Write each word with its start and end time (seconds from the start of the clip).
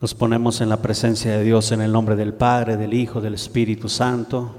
Nos 0.00 0.14
ponemos 0.14 0.62
en 0.62 0.70
la 0.70 0.80
presencia 0.80 1.36
de 1.36 1.44
Dios 1.44 1.72
en 1.72 1.82
el 1.82 1.92
nombre 1.92 2.16
del 2.16 2.32
Padre, 2.32 2.78
del 2.78 2.94
Hijo, 2.94 3.20
del 3.20 3.34
Espíritu 3.34 3.90
Santo. 3.90 4.54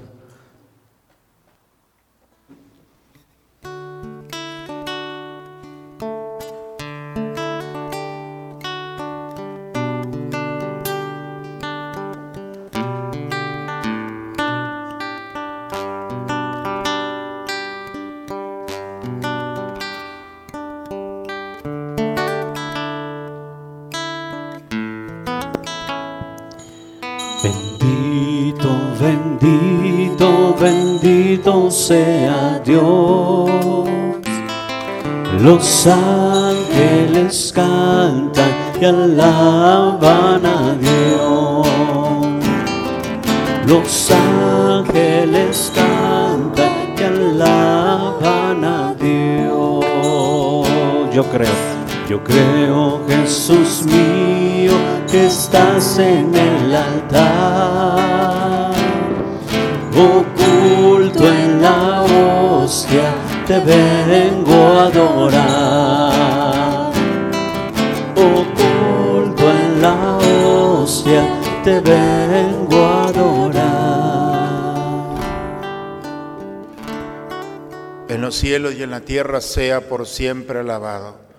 Y 78.70 78.84
en 78.84 78.92
la 78.92 79.02
tierra 79.02 79.42
sea 79.42 79.90
por 79.90 80.06
siempre 80.06 80.60
alabado 80.60 81.32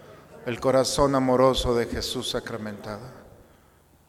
el 0.47 0.59
corazón 0.59 1.15
amoroso 1.15 1.75
de 1.75 1.87
Jesús 1.87 2.31
sacramentado. 2.31 3.03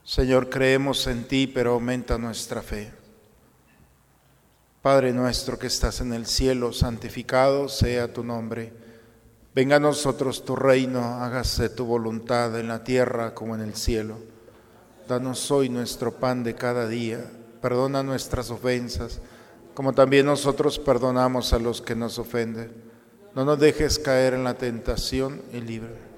Señor, 0.03 0.50
creemos 0.50 1.05
en 1.08 1.28
ti, 1.28 1.47
pero 1.47 1.73
aumenta 1.73 2.17
nuestra 2.17 2.61
fe. 2.61 2.92
Padre 4.81 5.14
nuestro 5.14 5.59
que 5.59 5.67
estás 5.67 6.02
en 6.02 6.11
el 6.11 6.25
cielo, 6.25 6.73
santificado 6.73 7.70
sea 7.70 8.11
tu 8.11 8.23
nombre. 8.23 8.73
Venga 9.53 9.75
a 9.75 9.80
nosotros 9.80 10.44
tu 10.44 10.55
reino, 10.55 11.22
hágase 11.22 11.70
tu 11.70 11.86
voluntad 11.86 12.59
en 12.59 12.67
la 12.67 12.83
tierra 12.83 13.36
como 13.36 13.53
en 13.55 13.61
el 13.61 13.75
cielo. 13.75 14.17
Danos 15.08 15.52
hoy 15.52 15.70
nuestro 15.70 16.16
pan 16.16 16.44
de 16.44 16.55
cada 16.55 16.88
día. 16.88 17.31
Perdona 17.61 18.03
nuestras 18.03 18.50
ofensas, 18.50 19.22
como 19.73 19.94
también 19.94 20.25
nosotros 20.25 20.80
perdonamos 20.80 21.53
a 21.53 21.59
los 21.59 21.81
que 21.81 21.95
nos 21.95 22.20
ofenden. 22.20 22.92
No 23.36 23.45
nos 23.45 23.59
dejes 23.59 24.00
caer 24.00 24.34
en 24.34 24.44
la 24.44 24.56
tentación 24.56 25.42
y 25.52 25.62
libre 25.62 26.14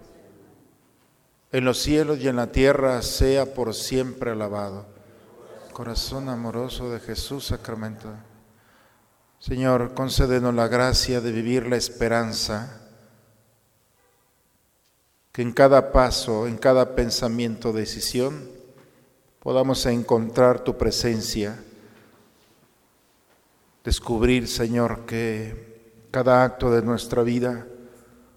en 1.56 1.64
los 1.64 1.78
cielos 1.78 2.20
y 2.20 2.28
en 2.28 2.36
la 2.36 2.52
tierra 2.52 3.02
sea 3.02 3.46
por 3.54 3.74
siempre 3.74 4.32
alabado. 4.32 4.86
Corazón 5.72 6.28
amoroso 6.28 6.92
de 6.92 7.00
Jesús 7.00 7.46
Sacramento. 7.46 8.10
Señor, 9.40 9.94
concédenos 9.94 10.54
la 10.54 10.68
gracia 10.68 11.22
de 11.22 11.32
vivir 11.32 11.68
la 11.68 11.78
esperanza, 11.78 12.82
que 15.32 15.44
en 15.44 15.54
cada 15.54 15.94
paso, 15.94 16.46
en 16.46 16.58
cada 16.58 16.94
pensamiento, 16.94 17.72
decisión, 17.72 18.50
podamos 19.40 19.86
encontrar 19.86 20.60
tu 20.60 20.78
presencia, 20.78 21.58
descubrir, 23.86 24.50
Señor, 24.50 25.06
que 25.06 25.75
cada 26.16 26.46
acto 26.46 26.72
de 26.72 26.82
nuestra 26.82 27.24
vida 27.24 27.68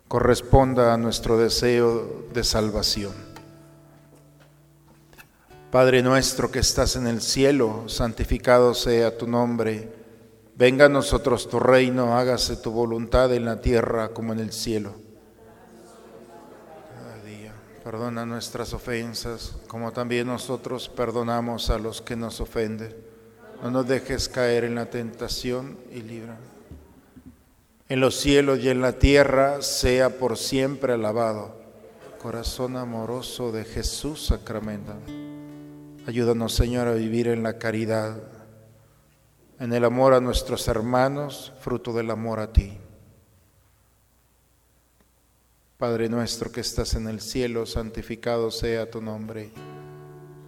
corresponda 0.09 0.93
a 0.93 0.97
nuestro 0.97 1.39
deseo 1.39 2.27
de 2.34 2.43
salvación. 2.43 3.12
Padre 5.71 6.03
nuestro 6.03 6.50
que 6.50 6.59
estás 6.59 6.97
en 6.97 7.06
el 7.06 7.22
cielo, 7.22 7.84
santificado 7.87 8.75
sea 8.75 9.17
tu 9.17 9.28
nombre. 9.28 9.93
Venga 10.56 10.87
a 10.87 10.88
nosotros 10.88 11.49
tu 11.49 11.61
reino, 11.61 12.19
hágase 12.19 12.56
tu 12.56 12.72
voluntad 12.72 13.33
en 13.33 13.44
la 13.44 13.61
tierra 13.61 14.09
como 14.09 14.33
en 14.33 14.41
el 14.41 14.50
cielo. 14.50 14.97
Cada 16.97 17.22
día, 17.22 17.55
perdona 17.84 18.27
nuestras 18.27 18.72
ofensas, 18.72 19.55
como 19.69 19.93
también 19.93 20.27
nosotros 20.27 20.88
perdonamos 20.88 21.71
a 21.71 21.78
los 21.78 22.03
que 22.03 22.17
nos 22.17 22.41
ofenden. 22.41 22.97
No 23.62 23.71
nos 23.71 23.87
dejes 23.87 24.28
caer 24.28 24.65
en 24.65 24.75
la 24.75 24.91
tentación 24.91 25.78
y 25.93 26.03
líbranos 26.03 26.57
en 27.88 28.00
los 28.00 28.16
cielos 28.16 28.59
y 28.60 28.69
en 28.69 28.82
la 28.82 28.93
tierra, 28.93 29.62
sea 29.62 30.19
por 30.19 30.37
siempre 30.37 30.93
alabado. 30.93 31.56
Corazón 32.21 32.76
amoroso 32.76 33.50
de 33.50 33.65
Jesús 33.65 34.26
Sacramento. 34.26 34.93
Ayúdanos, 36.06 36.54
Señor, 36.54 36.88
a 36.88 36.94
vivir 36.94 37.28
en 37.28 37.43
la 37.43 37.59
caridad, 37.59 38.19
en 39.59 39.72
el 39.72 39.84
amor 39.84 40.15
a 40.15 40.21
nuestros 40.21 40.69
hermanos, 40.69 41.53
fruto 41.60 41.93
del 41.93 42.10
amor 42.10 42.41
a 42.41 42.53
ti. 42.53 42.76
Padre 45.78 46.09
nuestro 46.09 46.50
que 46.50 46.60
estás 46.60 46.94
en 46.94 47.09
el 47.09 47.20
cielo, 47.20 47.65
santificado 47.65 48.50
sea 48.50 48.91
tu 48.91 49.00
nombre. 49.00 49.50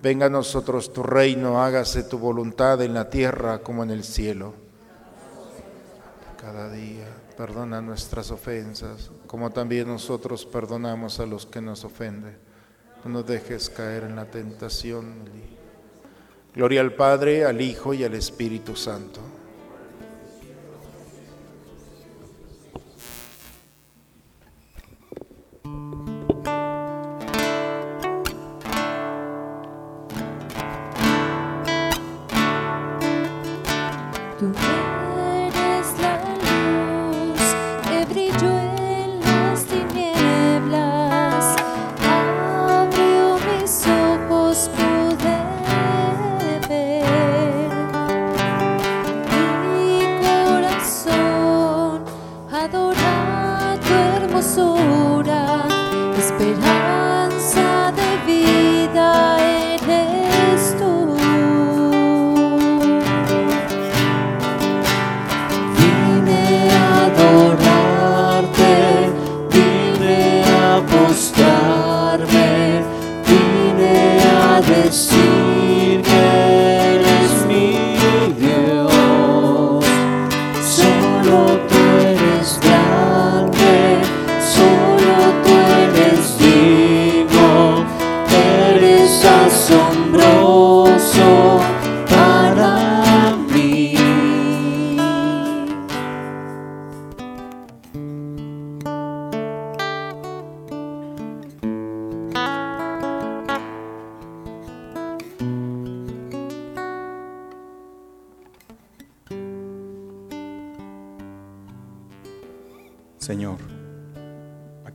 Venga 0.02 0.26
a 0.26 0.30
nosotros 0.30 0.92
tu 0.92 1.02
reino, 1.02 1.62
hágase 1.62 2.02
tu 2.02 2.18
voluntad 2.18 2.82
en 2.82 2.94
la 2.94 3.08
tierra 3.08 3.60
como 3.60 3.84
en 3.84 3.90
el 3.90 4.02
cielo. 4.02 4.54
Cada 6.40 6.70
día 6.70 7.06
Perdona 7.40 7.80
nuestras 7.80 8.30
ofensas, 8.32 9.10
como 9.26 9.48
también 9.48 9.88
nosotros 9.88 10.44
perdonamos 10.44 11.20
a 11.20 11.24
los 11.24 11.46
que 11.46 11.62
nos 11.62 11.84
ofenden. 11.86 12.36
No 13.02 13.10
nos 13.12 13.26
dejes 13.26 13.70
caer 13.70 14.02
en 14.02 14.14
la 14.14 14.26
tentación. 14.26 15.24
Gloria 16.54 16.82
al 16.82 16.92
Padre, 16.92 17.46
al 17.46 17.62
Hijo 17.62 17.94
y 17.94 18.04
al 18.04 18.12
Espíritu 18.12 18.76
Santo. 18.76 19.22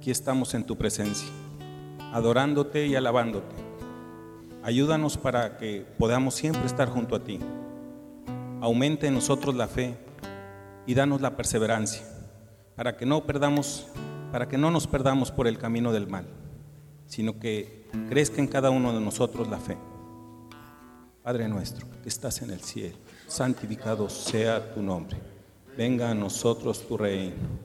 Aquí 0.05 0.11
estamos 0.11 0.53
en 0.53 0.63
tu 0.63 0.77
presencia, 0.77 1.27
adorándote 2.13 2.85
y 2.85 2.95
alabándote. 2.95 3.55
Ayúdanos 4.61 5.17
para 5.17 5.57
que 5.57 5.83
podamos 5.97 6.35
siempre 6.35 6.63
estar 6.67 6.89
junto 6.89 7.15
a 7.15 7.23
ti. 7.23 7.39
Aumente 8.61 9.07
en 9.07 9.15
nosotros 9.15 9.55
la 9.55 9.67
fe 9.67 9.97
y 10.85 10.93
danos 10.93 11.21
la 11.21 11.35
perseverancia 11.35 12.03
para 12.75 12.97
que 12.97 13.07
no 13.07 13.25
perdamos, 13.25 13.87
para 14.31 14.47
que 14.47 14.59
no 14.59 14.69
nos 14.69 14.85
perdamos 14.85 15.31
por 15.31 15.47
el 15.47 15.57
camino 15.57 15.91
del 15.91 16.05
mal, 16.05 16.27
sino 17.07 17.39
que 17.39 17.89
crezca 18.07 18.39
en 18.39 18.47
cada 18.47 18.69
uno 18.69 18.93
de 18.93 19.01
nosotros 19.01 19.47
la 19.47 19.57
fe. 19.57 19.75
Padre 21.23 21.47
nuestro, 21.47 21.87
que 22.03 22.09
estás 22.09 22.43
en 22.43 22.51
el 22.51 22.61
cielo, 22.61 22.97
santificado 23.25 24.07
sea 24.07 24.71
tu 24.71 24.83
nombre. 24.83 25.17
Venga 25.75 26.11
a 26.11 26.13
nosotros 26.13 26.87
tu 26.87 26.95
reino. 26.95 27.64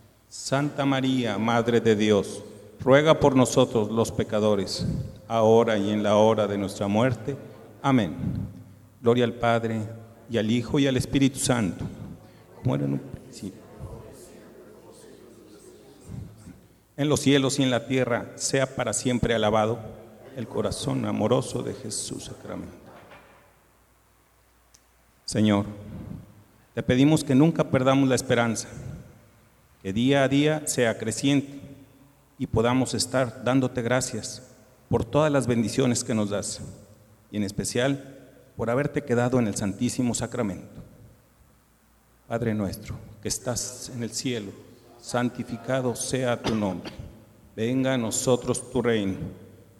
Santa 0.31 0.85
María, 0.85 1.37
Madre 1.37 1.81
de 1.81 1.93
Dios, 1.93 2.41
ruega 2.79 3.19
por 3.19 3.35
nosotros 3.35 3.91
los 3.91 4.13
pecadores, 4.13 4.85
ahora 5.27 5.77
y 5.77 5.89
en 5.89 6.03
la 6.03 6.15
hora 6.15 6.47
de 6.47 6.57
nuestra 6.57 6.87
muerte. 6.87 7.35
Amén. 7.81 8.15
Gloria 9.01 9.25
al 9.25 9.33
Padre 9.33 9.81
y 10.29 10.37
al 10.37 10.49
Hijo 10.49 10.79
y 10.79 10.87
al 10.87 10.95
Espíritu 10.95 11.37
Santo, 11.37 11.83
como 12.55 12.75
era 12.75 12.85
en 12.85 12.93
un 12.93 12.99
principio. 12.99 13.59
En 16.95 17.09
los 17.09 17.19
cielos 17.19 17.59
y 17.59 17.63
en 17.63 17.69
la 17.69 17.85
tierra 17.85 18.31
sea 18.35 18.73
para 18.73 18.93
siempre 18.93 19.35
alabado 19.35 19.79
el 20.37 20.47
corazón 20.47 21.03
amoroso 21.03 21.61
de 21.61 21.73
Jesús 21.73 22.23
Sacramento. 22.23 22.71
Señor, 25.25 25.65
te 26.73 26.81
pedimos 26.81 27.21
que 27.21 27.35
nunca 27.35 27.65
perdamos 27.65 28.07
la 28.07 28.15
esperanza, 28.15 28.69
que 29.81 29.93
día 29.93 30.23
a 30.23 30.27
día 30.27 30.63
sea 30.67 30.97
creciente 30.97 31.59
y 32.37 32.47
podamos 32.47 32.93
estar 32.93 33.43
dándote 33.43 33.81
gracias 33.81 34.43
por 34.89 35.05
todas 35.05 35.31
las 35.31 35.47
bendiciones 35.47 36.03
que 36.03 36.13
nos 36.13 36.29
das 36.29 36.61
y 37.31 37.37
en 37.37 37.43
especial 37.43 38.17
por 38.55 38.69
haberte 38.69 39.03
quedado 39.03 39.39
en 39.39 39.47
el 39.47 39.55
Santísimo 39.55 40.13
Sacramento. 40.13 40.81
Padre 42.27 42.53
nuestro, 42.53 42.95
que 43.21 43.27
estás 43.27 43.91
en 43.95 44.03
el 44.03 44.11
cielo, 44.11 44.51
santificado 44.99 45.95
sea 45.95 46.41
tu 46.41 46.55
nombre. 46.55 46.91
Venga 47.55 47.93
a 47.93 47.97
nosotros 47.97 48.71
tu 48.71 48.81
reino. 48.81 49.17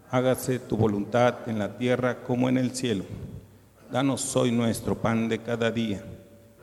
Hágase 0.09 0.59
tu 0.59 0.75
voluntad 0.75 1.47
en 1.47 1.59
la 1.59 1.77
tierra 1.77 2.23
como 2.23 2.49
en 2.49 2.57
el 2.57 2.75
cielo. 2.75 3.05
Danos 3.91 4.35
hoy 4.35 4.51
nuestro 4.51 4.97
pan 4.97 5.29
de 5.29 5.39
cada 5.39 5.71
día. 5.71 6.03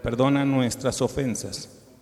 Perdona 0.03 0.45
nuestras 0.45 1.01
ofensas, 1.01 1.78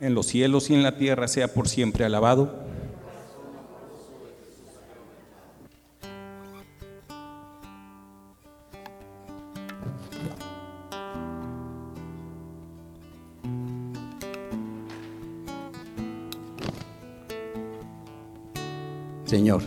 En 0.00 0.14
los 0.14 0.26
cielos 0.26 0.70
y 0.70 0.74
en 0.74 0.82
la 0.82 0.96
tierra 0.96 1.28
sea 1.28 1.48
por 1.48 1.68
siempre 1.68 2.04
alabado 2.04 2.68
Señor, 19.28 19.60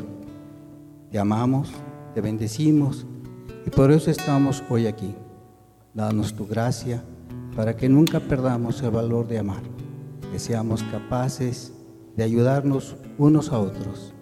te 1.11 1.19
amamos, 1.19 1.69
te 2.15 2.21
bendecimos 2.21 3.05
y 3.63 3.69
por 3.69 3.91
eso 3.91 4.09
estamos 4.09 4.63
hoy 4.71 4.87
aquí. 4.87 5.13
Danos 5.93 6.33
tu 6.33 6.47
gracia 6.47 7.03
para 7.55 7.77
que 7.77 7.87
nunca 7.87 8.19
perdamos 8.19 8.81
el 8.81 8.89
valor 8.89 9.27
de 9.27 9.37
amar, 9.37 9.61
que 10.31 10.39
seamos 10.39 10.81
capaces 10.83 11.73
de 12.15 12.23
ayudarnos 12.23 12.95
unos 13.17 13.51
a 13.51 13.59
otros 13.59 14.13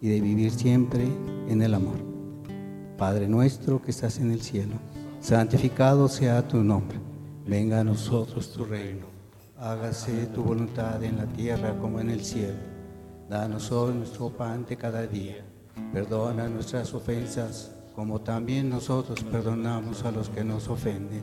y 0.00 0.08
de 0.08 0.20
vivir 0.20 0.50
siempre 0.50 1.08
en 1.48 1.62
el 1.62 1.74
amor. 1.74 1.96
Padre 2.98 3.26
nuestro 3.28 3.80
que 3.80 3.90
estás 3.90 4.18
en 4.18 4.30
el 4.30 4.42
cielo, 4.42 4.74
santificado 5.20 6.08
sea 6.08 6.46
tu 6.46 6.62
nombre. 6.62 6.98
Venga 7.46 7.80
a 7.80 7.84
nosotros 7.84 8.52
tu 8.52 8.64
reino. 8.64 9.06
Hágase 9.58 10.26
tu 10.26 10.42
voluntad 10.42 11.02
en 11.02 11.16
la 11.16 11.26
tierra 11.26 11.76
como 11.78 12.00
en 12.00 12.10
el 12.10 12.22
cielo. 12.22 12.58
Danos 13.28 13.72
hoy 13.72 13.94
nuestro 13.94 14.28
pan 14.28 14.66
de 14.68 14.76
cada 14.76 15.06
día. 15.06 15.44
Perdona 15.92 16.48
nuestras 16.48 16.92
ofensas, 16.92 17.72
como 17.94 18.20
también 18.20 18.68
nosotros 18.68 19.24
perdonamos 19.24 20.04
a 20.04 20.10
los 20.10 20.28
que 20.28 20.44
nos 20.44 20.68
ofenden. 20.68 21.22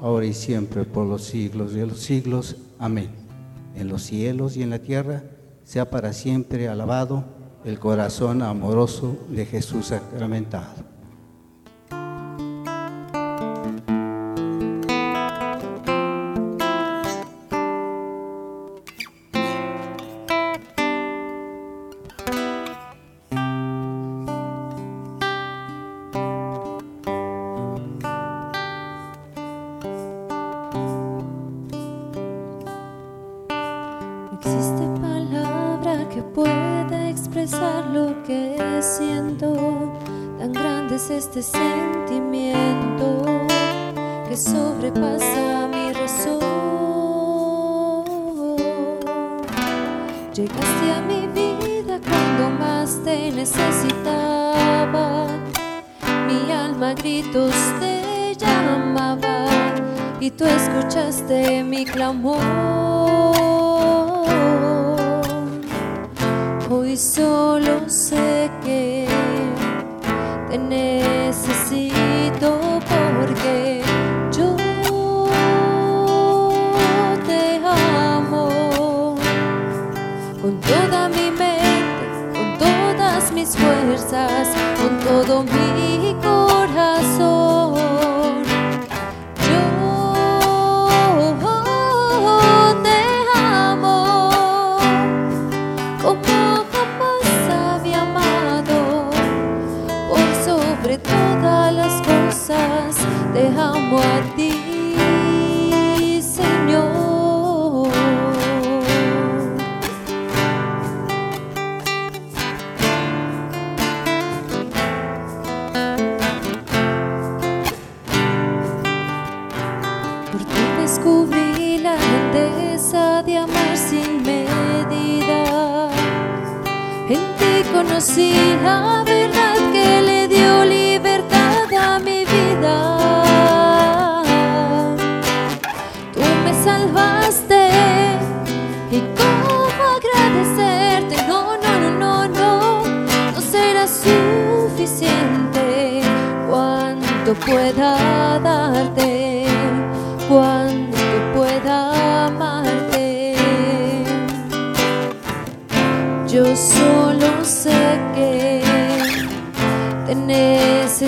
Ahora 0.00 0.26
y 0.26 0.34
siempre, 0.34 0.84
por 0.84 1.06
los 1.06 1.24
siglos 1.24 1.72
de 1.72 1.86
los 1.86 2.00
siglos. 2.00 2.56
Amén. 2.78 3.10
En 3.76 3.88
los 3.88 4.02
cielos 4.02 4.56
y 4.56 4.62
en 4.62 4.70
la 4.70 4.78
tierra, 4.78 5.24
sea 5.64 5.90
para 5.90 6.12
siempre 6.12 6.68
alabado 6.68 7.24
el 7.64 7.78
corazón 7.78 8.42
amoroso 8.42 9.16
de 9.30 9.46
Jesús 9.46 9.86
sacramentado. 9.86 10.93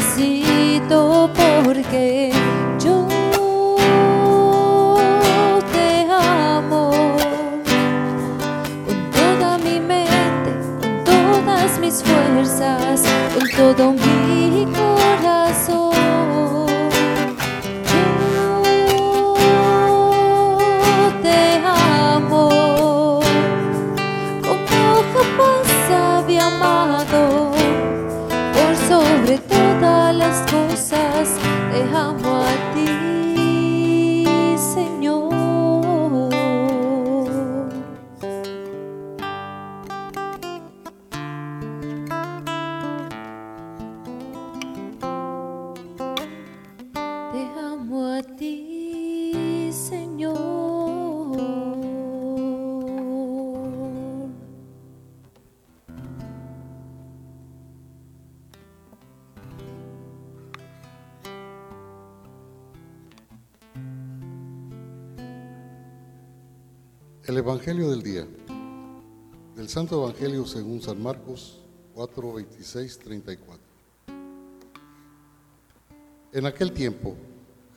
See. 0.00 0.55
Evangelio 67.56 67.90
del 67.90 68.02
día. 68.02 68.26
Del 69.56 69.66
Santo 69.70 70.04
Evangelio 70.04 70.44
según 70.44 70.82
San 70.82 71.02
Marcos 71.02 71.62
4, 71.94 72.34
26, 72.34 72.98
34. 72.98 73.62
En 76.34 76.44
aquel 76.44 76.72
tiempo 76.72 77.16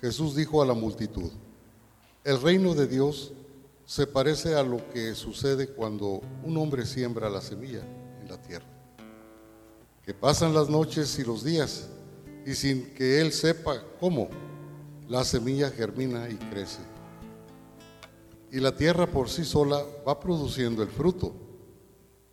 Jesús 0.01 0.35
dijo 0.35 0.61
a 0.61 0.65
la 0.65 0.73
multitud, 0.73 1.31
el 2.25 2.41
reino 2.41 2.75
de 2.75 2.87
Dios 2.87 3.31
se 3.85 4.05
parece 4.05 4.53
a 4.55 4.63
lo 4.63 4.85
que 4.89 5.15
sucede 5.15 5.69
cuando 5.69 6.21
un 6.43 6.57
hombre 6.57 6.85
siembra 6.85 7.29
la 7.29 7.39
semilla 7.39 7.81
en 8.21 8.27
la 8.27 8.41
tierra, 8.41 8.67
que 10.03 10.13
pasan 10.13 10.53
las 10.53 10.67
noches 10.67 11.17
y 11.19 11.23
los 11.23 11.45
días 11.45 11.87
y 12.45 12.53
sin 12.53 12.93
que 12.95 13.21
él 13.21 13.31
sepa 13.31 13.81
cómo, 13.97 14.27
la 15.07 15.23
semilla 15.23 15.69
germina 15.69 16.27
y 16.27 16.35
crece 16.35 16.98
y 18.51 18.59
la 18.59 18.75
tierra 18.75 19.07
por 19.07 19.29
sí 19.29 19.45
sola 19.45 19.83
va 20.07 20.19
produciendo 20.19 20.81
el 20.81 20.89
fruto. 20.89 21.33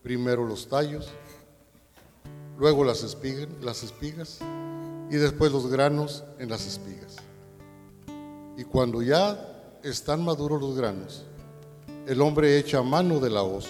Primero 0.02 0.46
los 0.46 0.68
tallos, 0.68 1.08
luego 2.58 2.84
las 2.84 3.02
espigas, 3.02 3.48
las 3.60 3.82
espigas 3.82 4.38
y 5.10 5.16
después 5.16 5.52
los 5.52 5.66
granos 5.66 6.24
en 6.38 6.48
las 6.48 6.66
espigas. 6.66 7.16
Y 8.56 8.64
cuando 8.64 9.02
ya 9.02 9.78
están 9.82 10.24
maduros 10.24 10.60
los 10.60 10.76
granos, 10.76 11.24
el 12.06 12.20
hombre 12.22 12.58
echa 12.58 12.82
mano 12.82 13.20
de 13.20 13.30
la 13.30 13.42
hoz, 13.42 13.66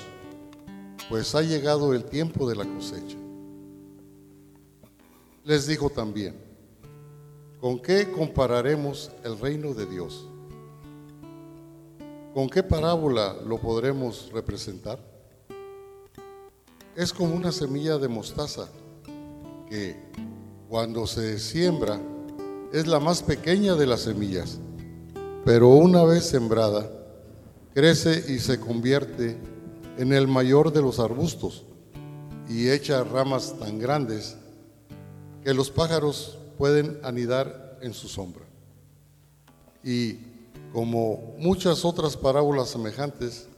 pues 1.09 1.35
ha 1.35 1.43
llegado 1.43 1.95
el 1.95 2.05
tiempo 2.05 2.49
de 2.49 2.57
la 2.57 2.65
cosecha. 2.65 3.17
Les 5.45 5.67
dijo 5.67 5.91
también, 5.91 6.37
¿con 7.61 7.81
qué 7.81 8.11
compararemos 8.11 9.11
el 9.25 9.39
reino 9.39 9.75
de 9.75 9.87
Dios? 9.87 10.29
¿Con 12.37 12.51
qué 12.51 12.63
parábola 12.63 13.35
lo 13.47 13.57
podremos 13.57 14.31
representar? 14.31 14.99
Es 16.95 17.11
como 17.11 17.35
una 17.35 17.51
semilla 17.51 17.97
de 17.97 18.09
mostaza 18.09 18.69
que 19.71 19.97
cuando 20.69 21.07
se 21.07 21.39
siembra 21.39 21.99
es 22.75 22.87
la 22.87 23.01
más 23.01 23.23
pequeña 23.23 23.75
de 23.75 23.87
las 23.87 24.03
semillas, 24.03 24.59
pero 25.47 25.71
una 25.71 26.05
vez 26.05 26.27
sembrada 26.27 26.87
crece 27.73 28.31
y 28.31 28.39
se 28.39 28.61
convierte 28.61 29.39
en 29.97 30.13
el 30.13 30.29
mayor 30.29 30.75
de 30.75 30.83
los 30.83 30.99
arbustos 30.99 31.65
y 32.51 32.69
echa 32.69 33.03
ramas 33.03 33.59
tan 33.59 33.79
grandes 33.79 34.37
que 35.43 35.55
los 35.55 35.71
pájaros 35.71 36.37
pueden 36.59 37.01
anidar 37.03 37.79
en 37.81 37.95
su 37.95 38.09
sombra. 38.09 38.45
Y 39.83 40.36
como 40.73 41.35
muchas 41.39 41.85
otras 41.85 42.17
parábolas 42.17 42.69
semejantes, 42.69 43.49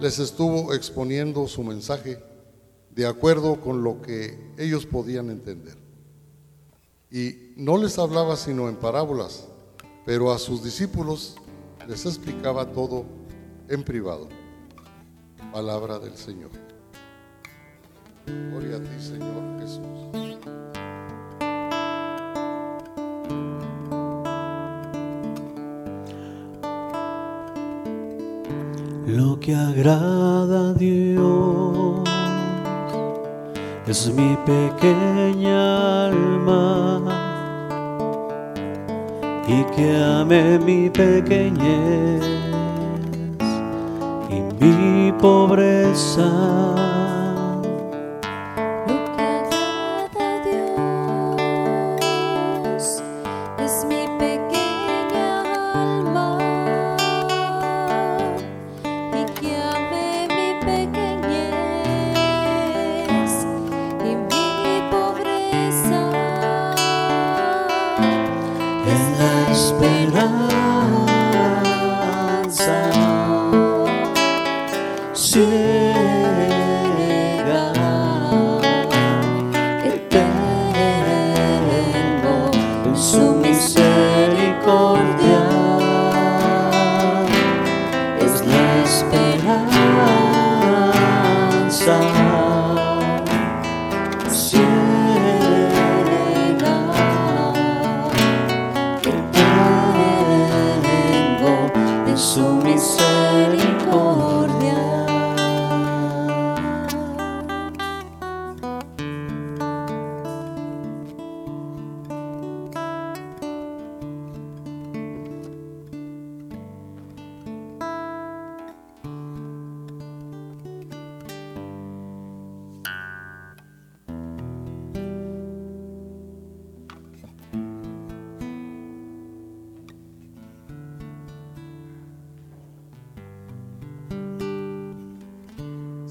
les 0.00 0.18
estuvo 0.18 0.74
exponiendo 0.74 1.46
su 1.46 1.62
mensaje 1.62 2.18
de 2.90 3.06
acuerdo 3.06 3.60
con 3.60 3.82
lo 3.82 4.02
que 4.02 4.52
ellos 4.58 4.86
podían 4.86 5.30
entender. 5.30 5.76
Y 7.10 7.52
no 7.56 7.76
les 7.76 7.98
hablaba 7.98 8.36
sino 8.36 8.68
en 8.68 8.76
parábolas, 8.76 9.46
pero 10.04 10.32
a 10.32 10.38
sus 10.38 10.64
discípulos 10.64 11.36
les 11.88 12.06
explicaba 12.06 12.72
todo 12.72 13.04
en 13.68 13.82
privado. 13.82 14.28
Palabra 15.52 15.98
del 15.98 16.16
Señor. 16.16 16.50
Gloria 18.26 18.76
a 18.76 18.80
ti, 18.80 19.02
Señor 19.02 19.60
Jesús. 19.60 20.21
Lo 29.14 29.38
que 29.38 29.54
agrada 29.54 30.70
a 30.70 30.72
Dios 30.72 32.00
es 33.86 34.10
mi 34.14 34.38
pequeña 34.46 36.06
alma 36.06 37.02
y 39.46 39.64
que 39.76 40.02
ame 40.02 40.58
mi 40.60 40.88
pequeñez 40.88 42.22
y 44.30 44.64
mi 44.64 45.12
pobreza. 45.20 47.21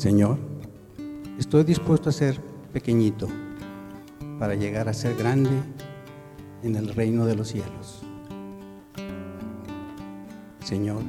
Señor, 0.01 0.39
estoy 1.37 1.63
dispuesto 1.63 2.09
a 2.09 2.11
ser 2.11 2.41
pequeñito 2.73 3.27
para 4.39 4.55
llegar 4.55 4.89
a 4.89 4.95
ser 4.95 5.15
grande 5.15 5.51
en 6.63 6.75
el 6.75 6.95
reino 6.95 7.27
de 7.27 7.35
los 7.35 7.49
cielos. 7.49 8.01
Señor, 10.63 11.03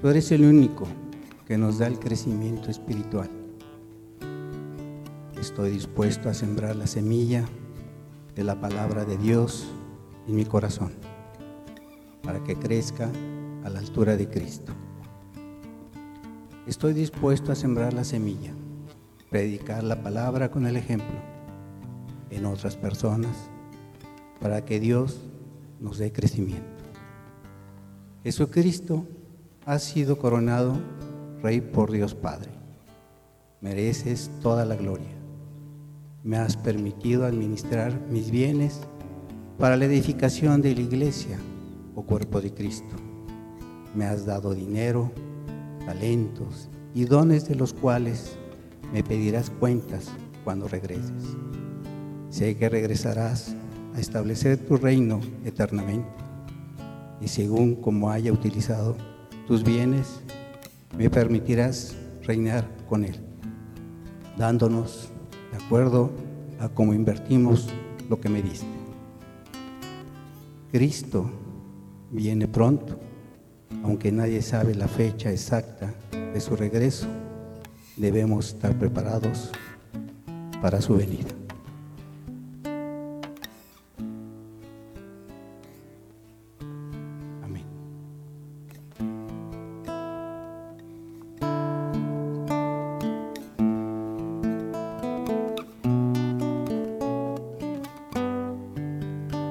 tú 0.00 0.08
eres 0.08 0.30
el 0.30 0.44
único 0.44 0.86
que 1.44 1.58
nos 1.58 1.78
da 1.78 1.88
el 1.88 1.98
crecimiento 1.98 2.70
espiritual. 2.70 3.28
Estoy 5.36 5.72
dispuesto 5.72 6.28
a 6.28 6.34
sembrar 6.34 6.76
la 6.76 6.86
semilla 6.86 7.46
de 8.36 8.44
la 8.44 8.60
palabra 8.60 9.04
de 9.04 9.16
Dios 9.16 9.66
en 10.28 10.36
mi 10.36 10.44
corazón 10.44 10.92
para 12.22 12.44
que 12.44 12.54
crezca 12.54 13.10
a 13.64 13.70
la 13.70 13.80
altura 13.80 14.16
de 14.16 14.30
Cristo. 14.30 14.72
Estoy 16.66 16.94
dispuesto 16.94 17.52
a 17.52 17.54
sembrar 17.54 17.94
la 17.94 18.02
semilla, 18.02 18.52
predicar 19.30 19.84
la 19.84 20.02
palabra 20.02 20.50
con 20.50 20.66
el 20.66 20.76
ejemplo 20.76 21.14
en 22.28 22.44
otras 22.44 22.74
personas 22.74 23.36
para 24.40 24.64
que 24.64 24.80
Dios 24.80 25.20
nos 25.78 25.98
dé 25.98 26.12
crecimiento. 26.12 26.66
Jesucristo 28.24 29.06
ha 29.64 29.78
sido 29.78 30.18
coronado 30.18 30.80
Rey 31.40 31.60
por 31.60 31.92
Dios 31.92 32.16
Padre. 32.16 32.50
Mereces 33.60 34.28
toda 34.42 34.64
la 34.64 34.74
gloria. 34.74 35.14
Me 36.24 36.36
has 36.36 36.56
permitido 36.56 37.26
administrar 37.26 38.00
mis 38.10 38.32
bienes 38.32 38.80
para 39.56 39.76
la 39.76 39.84
edificación 39.84 40.62
de 40.62 40.74
la 40.74 40.80
iglesia 40.80 41.38
o 41.94 42.02
cuerpo 42.02 42.40
de 42.40 42.52
Cristo. 42.52 42.96
Me 43.94 44.04
has 44.04 44.26
dado 44.26 44.52
dinero, 44.52 45.12
talentos 45.86 46.68
y 46.94 47.04
dones 47.06 47.48
de 47.48 47.54
los 47.54 47.72
cuales 47.72 48.36
me 48.92 49.02
pedirás 49.02 49.48
cuentas 49.48 50.10
cuando 50.44 50.68
regreses. 50.68 51.36
Sé 52.28 52.56
que 52.56 52.68
regresarás 52.68 53.54
a 53.94 54.00
establecer 54.00 54.58
tu 54.58 54.76
reino 54.76 55.20
eternamente 55.44 56.08
y 57.20 57.28
según 57.28 57.76
como 57.76 58.10
haya 58.10 58.32
utilizado 58.32 58.96
tus 59.46 59.64
bienes, 59.64 60.20
me 60.98 61.08
permitirás 61.08 61.96
reinar 62.22 62.68
con 62.88 63.04
él, 63.04 63.16
dándonos 64.36 65.08
de 65.52 65.64
acuerdo 65.64 66.10
a 66.58 66.68
cómo 66.68 66.92
invertimos 66.92 67.68
lo 68.08 68.20
que 68.20 68.28
me 68.28 68.42
diste. 68.42 68.66
Cristo 70.72 71.30
viene 72.10 72.48
pronto 72.48 72.98
aunque 73.82 74.12
nadie 74.12 74.42
sabe 74.42 74.74
la 74.74 74.88
fecha 74.88 75.30
exacta 75.30 75.92
de 76.10 76.40
su 76.40 76.56
regreso, 76.56 77.06
debemos 77.96 78.48
estar 78.48 78.76
preparados 78.78 79.50
para 80.60 80.80
su 80.80 80.96
venida. 80.96 81.28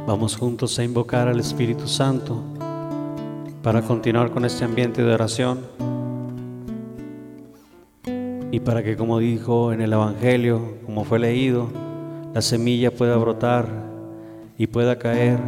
Vamos 0.07 0.37
juntos 0.37 0.79
a 0.79 0.83
invocar 0.83 1.27
al 1.27 1.39
Espíritu 1.39 1.87
Santo 1.87 2.54
para 3.65 3.81
continuar 3.81 4.29
con 4.29 4.45
este 4.45 4.63
ambiente 4.63 5.03
de 5.03 5.11
oración 5.11 5.61
y 8.51 8.59
para 8.59 8.83
que, 8.83 8.95
como 8.95 9.17
dijo 9.17 9.73
en 9.73 9.81
el 9.81 9.91
Evangelio, 9.91 10.75
como 10.85 11.03
fue 11.03 11.17
leído, 11.17 11.69
la 12.35 12.43
semilla 12.43 12.91
pueda 12.91 13.17
brotar 13.17 13.67
y 14.55 14.67
pueda 14.67 14.99
caer 14.99 15.39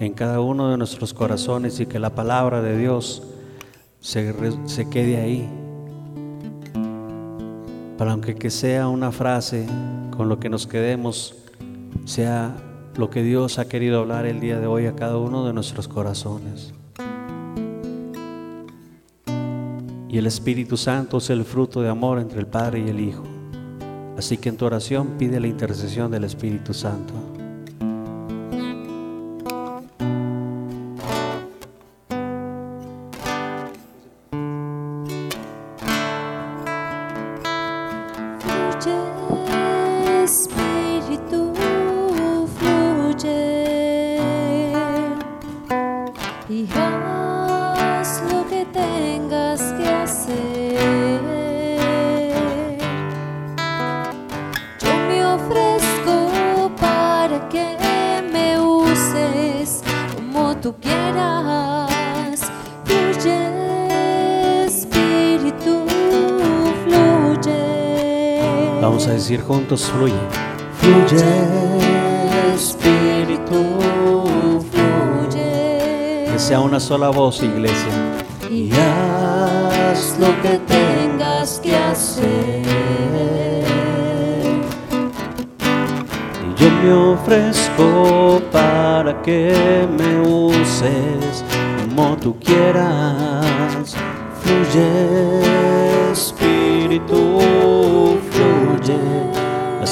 en 0.00 0.12
cada 0.12 0.40
uno 0.40 0.72
de 0.72 0.76
nuestros 0.76 1.14
corazones 1.14 1.78
y 1.78 1.86
que 1.86 2.00
la 2.00 2.16
palabra 2.16 2.62
de 2.62 2.76
Dios 2.76 3.22
se, 4.00 4.34
se 4.64 4.90
quede 4.90 5.18
ahí. 5.18 5.48
Para 7.96 8.10
aunque 8.10 8.34
que 8.34 8.50
sea 8.50 8.88
una 8.88 9.12
frase 9.12 9.68
con 10.16 10.28
lo 10.28 10.40
que 10.40 10.50
nos 10.50 10.66
quedemos, 10.66 11.36
sea 12.06 12.56
lo 12.96 13.08
que 13.08 13.22
Dios 13.22 13.60
ha 13.60 13.68
querido 13.68 14.00
hablar 14.00 14.26
el 14.26 14.40
día 14.40 14.58
de 14.58 14.66
hoy 14.66 14.86
a 14.86 14.96
cada 14.96 15.16
uno 15.16 15.46
de 15.46 15.52
nuestros 15.52 15.86
corazones. 15.86 16.74
Y 20.14 20.18
el 20.18 20.28
Espíritu 20.28 20.76
Santo 20.76 21.18
es 21.18 21.28
el 21.30 21.44
fruto 21.44 21.82
de 21.82 21.88
amor 21.88 22.20
entre 22.20 22.38
el 22.38 22.46
Padre 22.46 22.84
y 22.86 22.88
el 22.88 23.00
Hijo. 23.00 23.24
Así 24.16 24.36
que 24.36 24.48
en 24.48 24.56
tu 24.56 24.64
oración 24.64 25.18
pide 25.18 25.40
la 25.40 25.48
intercesión 25.48 26.08
del 26.12 26.22
Espíritu 26.22 26.72
Santo. 26.72 27.12
Fluye. 69.68 70.14
Fluye, 70.78 71.24
Espíritu, 72.54 73.60
fluye. 74.70 76.38
sea 76.38 76.60
una 76.60 76.78
sola 76.78 77.08
voz, 77.08 77.42
iglesia. 77.42 77.92
y 78.50 78.70
haz 78.72 80.16
lo 80.20 80.28
que 80.42 80.58
tengas 80.66 81.60
que 81.60 81.74
hacer. 81.74 82.62
Y 86.42 86.60
yo 86.60 86.70
me 86.82 86.92
ofrezco 87.14 88.42
para 88.52 89.20
que 89.22 89.88
me 89.98 90.20
uses 90.20 91.44
como 91.88 92.16
tú 92.18 92.36
quieras. 92.38 93.96
Fluye, 94.42 95.53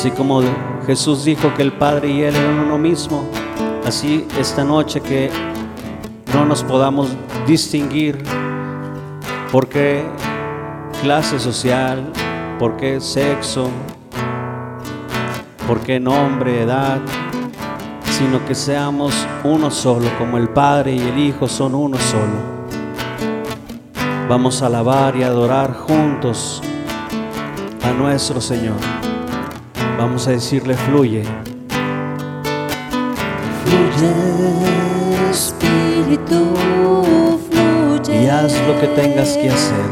Así 0.03 0.11
como 0.11 0.43
Jesús 0.85 1.25
dijo 1.25 1.55
que 1.55 1.63
el 1.63 1.75
Padre 1.75 2.11
y 2.11 2.23
Él 2.23 2.35
eran 2.35 2.59
uno 2.59 2.77
mismo, 2.77 3.25
así 3.87 4.27
esta 4.37 4.65
noche 4.65 5.01
que 5.01 5.31
no 6.35 6.45
nos 6.45 6.65
podamos 6.65 7.17
distinguir 7.47 8.21
por 9.53 9.69
qué 9.69 10.05
clase 11.03 11.39
social, 11.39 12.11
por 12.59 12.77
qué 12.77 13.01
sexo, 13.01 13.71
por 15.69 15.79
qué 15.79 16.01
nombre, 16.01 16.63
edad, 16.63 17.01
sino 18.11 18.45
que 18.45 18.57
seamos 18.57 19.15
uno 19.45 19.71
solo, 19.71 20.09
como 20.19 20.37
el 20.37 20.49
Padre 20.49 20.97
y 20.97 20.99
el 20.99 21.17
Hijo 21.17 21.47
son 21.47 21.77
uno 21.77 21.97
solo. 21.97 22.67
Vamos 24.29 24.63
a 24.63 24.67
alabar 24.67 25.15
y 25.15 25.23
adorar 25.23 25.73
juntos 25.75 26.61
a 27.85 27.93
nuestro 27.93 28.41
Señor. 28.41 29.12
Vamos 29.99 30.27
a 30.27 30.33
decirle, 30.33 30.75
fluye. 30.75 31.23
Fluye, 33.65 34.13
Espíritu, 35.31 36.55
fluye. 37.51 38.23
Y 38.25 38.29
haz 38.29 38.53
lo 38.67 38.81
que 38.81 38.87
tengas 38.89 39.37
que 39.37 39.51
hacer. 39.51 39.87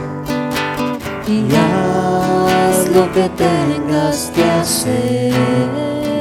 Y 1.28 1.44
haz 1.54 2.88
lo 2.94 3.10
que 3.12 3.28
tengas 3.30 4.32
que 4.34 4.44
hacer. 4.44 5.32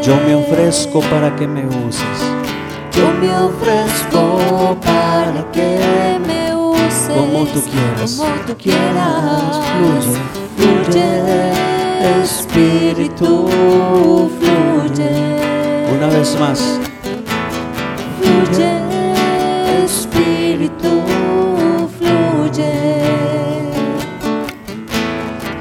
Yo 0.03 0.15
me 0.25 0.35
ofrezco 0.35 1.01
para 1.01 1.35
que 1.35 1.47
me 1.47 1.65
uses. 1.65 2.19
Yo 2.93 3.11
me 3.21 3.33
ofrezco 3.35 4.75
para 4.81 5.49
que 5.51 6.17
me 6.27 6.53
uses 6.55 7.07
Como 7.07 7.45
tú 7.45 7.61
quieras. 7.61 8.15
como 8.17 8.35
tú 8.45 8.57
quieras. 8.57 9.59
Fluye, 9.77 10.19
fluye, 10.57 11.78
Espíritu, 11.99 13.49
fluye. 14.39 15.11
Una 15.93 16.07
vez 16.07 16.39
más. 16.39 16.79
Fluye, 18.19 18.71
Espíritu, 19.83 21.01
fluye. 21.97 22.73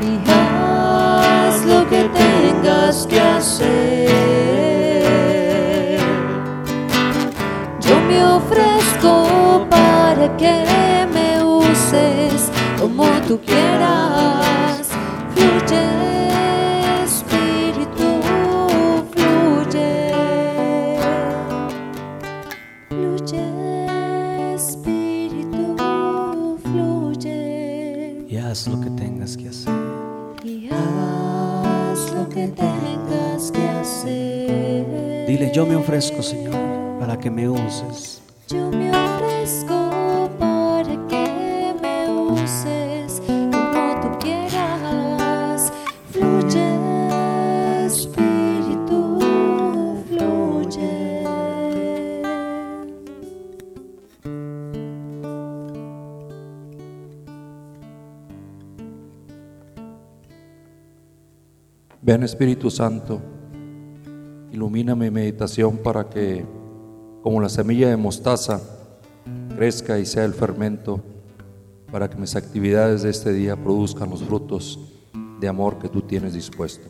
Y 0.01 0.31
haz 0.31 1.65
lo 1.65 1.89
que 1.89 2.09
tengas 2.23 3.07
que 3.09 3.21
hacer. 3.21 4.09
Yo 7.81 8.01
me 8.09 8.25
ofrezco 8.25 9.67
para 9.69 10.37
que 10.37 10.65
me 11.13 11.43
uses 11.43 12.51
como 12.79 13.07
tú 13.27 13.41
quieras. 13.45 14.48
Yo 35.59 35.67
me 35.67 35.75
ofrezco, 35.75 36.23
Señor, 36.23 36.55
para 37.01 37.19
que 37.19 37.29
me 37.33 37.49
uses. 37.49 38.23
Yo 38.47 38.71
me 38.71 38.91
ofrezco 38.91 40.31
para 40.39 40.95
que 41.09 41.75
me 41.83 42.09
uses 42.09 43.21
como 43.27 44.01
tú 44.01 44.19
quieras. 44.21 45.73
Fluye, 46.13 47.87
Espíritu, 47.87 49.19
fluye. 50.07 51.25
Ven 62.01 62.23
Espíritu 62.23 62.71
Santo, 62.71 63.21
ilumina 64.59 64.97
mi 64.97 65.09
meditación 65.09 65.77
para 65.77 66.11
que, 66.11 66.45
como 67.23 67.41
la 67.41 67.49
semilla 67.49 67.91
de 67.91 67.97
mostaza, 67.97 68.61
crezca 69.55 70.01
y 70.01 70.05
sea 70.05 70.25
el 70.25 70.35
fermento, 70.35 71.01
para 71.93 72.11
que 72.11 72.17
mis 72.17 72.35
actividades 72.35 73.03
de 73.03 73.11
este 73.11 73.33
día 73.33 73.55
produzcan 73.55 74.11
los 74.11 74.21
frutos 74.25 74.81
de 75.39 75.47
amor 75.47 75.79
que 75.79 75.89
tú 75.89 76.03
tienes 76.03 76.35
dispuesto. 76.35 76.89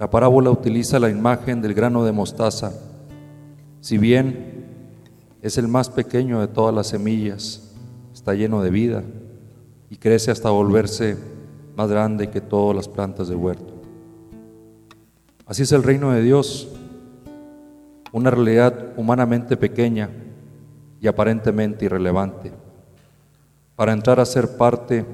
La 0.00 0.10
parábola 0.10 0.50
utiliza 0.50 0.98
la 0.98 1.08
imagen 1.08 1.62
del 1.62 1.72
grano 1.72 2.04
de 2.04 2.10
mostaza. 2.10 2.72
Si 3.80 3.98
bien 3.98 4.66
es 5.40 5.56
el 5.56 5.68
más 5.68 5.88
pequeño 5.88 6.40
de 6.40 6.48
todas 6.48 6.74
las 6.74 6.88
semillas, 6.88 7.72
está 8.12 8.34
lleno 8.34 8.60
de 8.60 8.70
vida 8.70 9.04
y 9.88 9.98
crece 9.98 10.32
hasta 10.32 10.50
volverse 10.50 11.16
más 11.76 11.88
grande 11.88 12.28
que 12.28 12.40
todas 12.40 12.74
las 12.74 12.88
plantas 12.88 13.28
del 13.28 13.36
huerto. 13.36 13.71
Así 15.46 15.62
es 15.62 15.72
el 15.72 15.82
reino 15.82 16.12
de 16.12 16.22
Dios, 16.22 16.68
una 18.12 18.30
realidad 18.30 18.92
humanamente 18.96 19.56
pequeña 19.56 20.08
y 21.00 21.08
aparentemente 21.08 21.84
irrelevante. 21.84 22.52
Para 23.74 23.92
entrar 23.92 24.20
a 24.20 24.24
ser 24.24 24.56
parte 24.56 25.04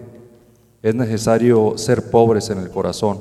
es 0.82 0.94
necesario 0.94 1.78
ser 1.78 2.10
pobres 2.10 2.50
en 2.50 2.58
el 2.58 2.70
corazón, 2.70 3.18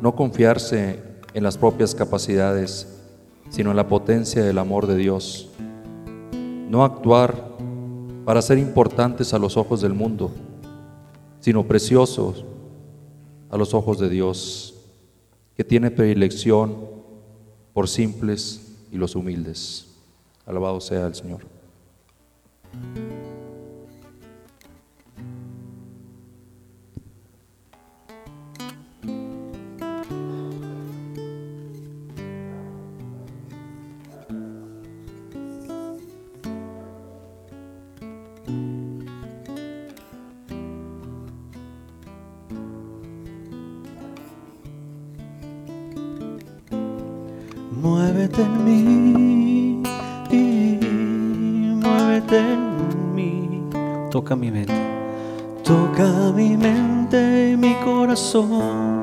no 0.00 0.16
confiarse 0.16 1.00
en 1.34 1.42
las 1.42 1.58
propias 1.58 1.94
capacidades, 1.94 2.88
sino 3.50 3.70
en 3.70 3.76
la 3.76 3.88
potencia 3.88 4.42
del 4.42 4.58
amor 4.58 4.86
de 4.86 4.96
Dios, 4.96 5.50
no 6.68 6.82
actuar 6.82 7.34
para 8.24 8.40
ser 8.40 8.56
importantes 8.56 9.34
a 9.34 9.38
los 9.38 9.58
ojos 9.58 9.82
del 9.82 9.92
mundo, 9.92 10.30
sino 11.40 11.66
preciosos 11.66 12.46
a 13.50 13.58
los 13.58 13.74
ojos 13.74 13.98
de 13.98 14.08
Dios, 14.08 14.81
que 15.62 15.68
tiene 15.68 15.92
predilección 15.92 16.76
por 17.72 17.86
simples 17.86 18.72
y 18.90 18.96
los 18.96 19.14
humildes. 19.14 19.86
Alabado 20.44 20.80
sea 20.80 21.06
el 21.06 21.14
Señor. 21.14 21.42
Toca 54.22 54.36
mi 54.36 54.52
mente, 54.52 54.72
toca 55.64 56.04
mi 56.32 56.56
mente 56.56 57.50
y 57.50 57.56
mi 57.56 57.74
corazón. 57.84 59.02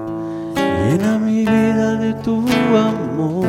Llena 0.56 1.20
mi 1.20 1.42
vida 1.42 1.96
de 1.96 2.14
tu 2.14 2.38
amor. 2.38 3.46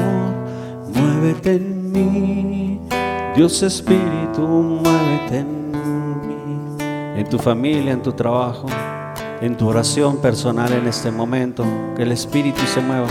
Muévete 0.93 1.55
en 1.55 1.93
mí, 1.93 2.81
Dios 3.37 3.63
Espíritu, 3.63 4.43
muévete 4.43 5.39
en 5.39 5.71
mí. 5.71 7.21
En 7.21 7.29
tu 7.29 7.39
familia, 7.39 7.93
en 7.93 8.03
tu 8.03 8.15
trabajo, 8.15 8.67
en 9.41 9.57
tu 9.57 9.69
oración 9.69 10.17
personal 10.17 10.73
en 10.73 10.89
este 10.89 11.13
momento, 11.13 11.63
que 11.95 12.03
el 12.03 12.11
Espíritu 12.11 12.63
se 12.63 12.81
mueva. 12.81 13.07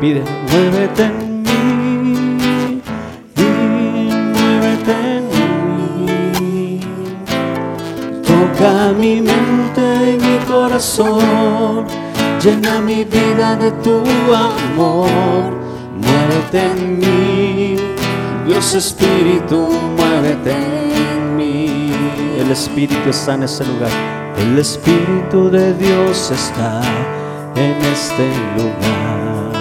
Pide, 0.00 0.22
muévete 0.48 1.06
en 1.06 1.18
mí 1.18 1.33
llena 12.42 12.80
mi 12.80 13.04
vida 13.04 13.56
de 13.56 13.70
tu 13.82 14.02
amor. 14.34 15.52
Muévete 15.96 16.60
en 16.72 16.98
mí, 16.98 17.76
Dios 18.46 18.74
Espíritu, 18.74 19.68
muévete 19.96 20.52
en 20.52 21.36
mí. 21.36 21.92
El 22.38 22.50
Espíritu 22.50 23.08
está 23.08 23.34
en 23.34 23.44
este 23.44 23.64
lugar. 23.64 23.90
El 24.38 24.58
Espíritu 24.58 25.50
de 25.50 25.72
Dios 25.74 26.30
está 26.30 26.82
en 27.56 27.76
este 27.92 28.28
lugar. 28.58 29.52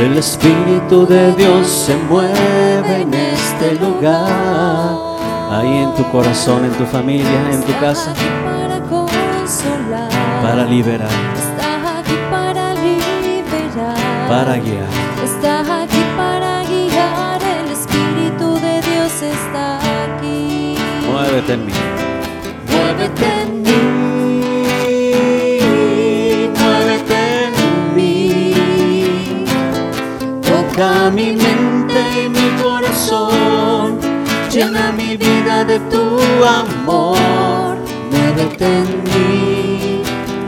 El 0.00 0.16
Espíritu 0.16 1.06
de 1.06 1.32
Dios 1.32 1.66
se 1.66 1.96
mueve 2.08 3.02
en 3.02 3.12
este 3.12 3.74
lugar. 3.74 5.16
Ahí 5.50 5.78
en 5.78 5.94
tu 5.94 6.04
corazón, 6.10 6.64
en 6.64 6.72
tu 6.72 6.84
familia, 6.86 7.50
en 7.52 7.62
tu 7.62 7.72
casa. 7.80 8.14
Liberar, 10.68 11.08
Está 11.36 11.98
aquí 11.98 12.16
para 12.30 12.74
liberar. 12.74 14.28
para 14.28 14.56
guiar. 14.56 14.88
Está 15.24 15.60
aquí 15.82 16.02
para 16.16 16.62
guiar. 16.64 17.40
El 17.42 17.70
Espíritu 17.72 18.54
de 18.60 18.80
Dios 18.88 19.22
está 19.22 19.78
aquí. 19.78 20.76
Muévete 21.10 21.52
en 21.54 21.66
mí. 21.66 21.72
Muévete 22.70 23.26
en 23.42 23.62
mí. 23.62 23.80
Muévete 26.60 27.18
en 27.44 27.94
mí. 27.96 29.44
Toca 30.42 31.10
mi 31.10 31.32
mente 31.32 32.00
y 32.24 32.28
mi 32.28 32.62
corazón. 32.62 33.98
Llena 34.50 34.92
mi 34.92 35.16
vida 35.16 35.64
de 35.64 35.78
tu 35.92 36.18
amor. 36.44 37.76
Muévete 38.10 38.64
en 38.64 39.04
mí. 39.04 39.55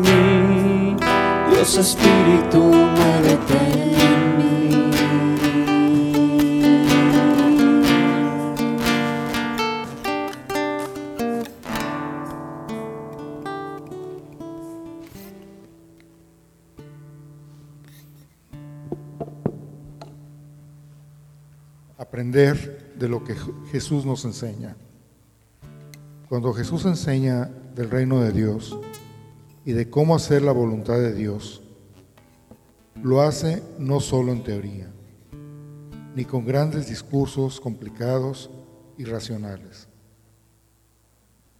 Espíritu, 1.77 2.59
muévete 2.59 3.57
en 3.57 4.37
mí. 4.37 4.51
aprender 21.97 22.93
de 22.99 23.07
lo 23.07 23.23
que 23.23 23.35
Jesús 23.71 24.05
nos 24.05 24.25
enseña. 24.25 24.75
Cuando 26.27 26.53
Jesús 26.53 26.85
enseña 26.85 27.49
del 27.75 27.89
reino 27.89 28.21
de 28.21 28.33
Dios 28.33 28.77
y 29.65 29.71
de 29.71 29.89
cómo 29.89 30.15
hacer 30.15 30.41
la 30.41 30.51
voluntad 30.51 30.99
de 30.99 31.13
Dios, 31.13 31.60
lo 33.03 33.21
hace 33.21 33.63
no 33.79 33.99
solo 33.99 34.31
en 34.31 34.43
teoría, 34.43 34.91
ni 36.15 36.25
con 36.25 36.45
grandes 36.45 36.87
discursos 36.87 37.59
complicados 37.59 38.49
y 38.97 39.05
racionales. 39.05 39.87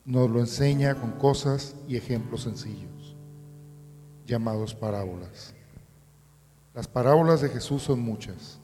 Nos 0.06 0.30
lo 0.30 0.40
enseña 0.40 0.96
con 0.96 1.12
cosas 1.12 1.76
y 1.88 1.96
ejemplos 1.96 2.44
sencillos, 2.44 3.16
llamados 4.26 4.74
parábolas. 4.76 5.54
Las 6.74 6.88
parábolas 6.88 7.42
de 7.42 7.50
Jesús 7.50 7.84
son 7.84 8.00
muchas 8.00 8.62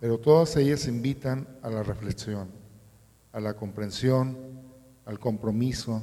pero 0.00 0.18
todas 0.18 0.56
ellas 0.56 0.86
invitan 0.88 1.48
a 1.62 1.70
la 1.70 1.82
reflexión, 1.82 2.48
a 3.32 3.40
la 3.40 3.54
comprensión, 3.54 4.36
al 5.04 5.18
compromiso 5.18 6.02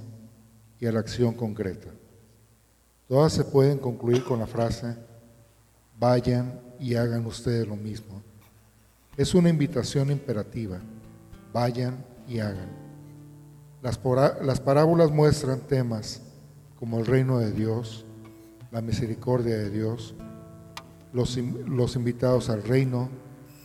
y 0.79 0.87
a 0.87 0.91
la 0.91 0.99
acción 0.99 1.33
concreta. 1.33 1.89
Todas 3.07 3.33
se 3.33 3.43
pueden 3.43 3.77
concluir 3.77 4.23
con 4.23 4.39
la 4.39 4.47
frase, 4.47 4.97
vayan 6.03 6.59
y 6.81 6.95
hagan 6.95 7.25
ustedes 7.25 7.65
lo 7.65 7.77
mismo. 7.77 8.21
Es 9.15 9.33
una 9.33 9.47
invitación 9.47 10.11
imperativa, 10.11 10.77
vayan 11.53 12.03
y 12.27 12.39
hagan. 12.39 12.67
Las, 13.81 13.97
las 14.41 14.59
parábolas 14.59 15.11
muestran 15.11 15.61
temas 15.61 16.21
como 16.77 16.99
el 16.99 17.05
reino 17.05 17.39
de 17.39 17.53
Dios, 17.53 18.05
la 18.69 18.81
misericordia 18.81 19.55
de 19.55 19.69
Dios, 19.69 20.13
los, 21.13 21.37
los 21.37 21.95
invitados 21.95 22.49
al 22.49 22.63
reino, 22.63 23.07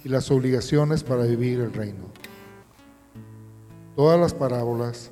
y 0.04 0.08
las 0.08 0.30
obligaciones 0.30 1.02
para 1.02 1.24
vivir 1.24 1.58
el 1.58 1.72
reino. 1.72 2.04
Todas 3.96 4.20
las 4.20 4.32
parábolas 4.32 5.10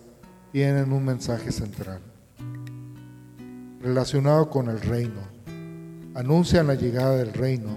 tienen 0.53 0.93
un 0.93 1.05
mensaje 1.05 1.51
central 1.51 2.01
relacionado 3.81 4.49
con 4.49 4.69
el 4.69 4.81
reino. 4.81 5.36
Anuncian 6.17 6.67
la 6.67 6.77
llegada 6.77 7.15
del 7.15 7.35
reino, 7.35 7.77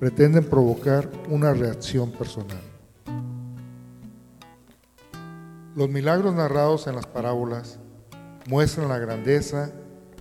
pretenden 0.00 0.42
provocar 0.42 1.08
una 1.30 1.54
reacción 1.54 2.10
personal. 2.10 2.60
Los 5.76 5.88
milagros 5.88 6.34
narrados 6.34 6.88
en 6.88 6.96
las 6.96 7.06
parábolas 7.06 7.78
muestran 8.48 8.88
la 8.88 8.98
grandeza 8.98 9.70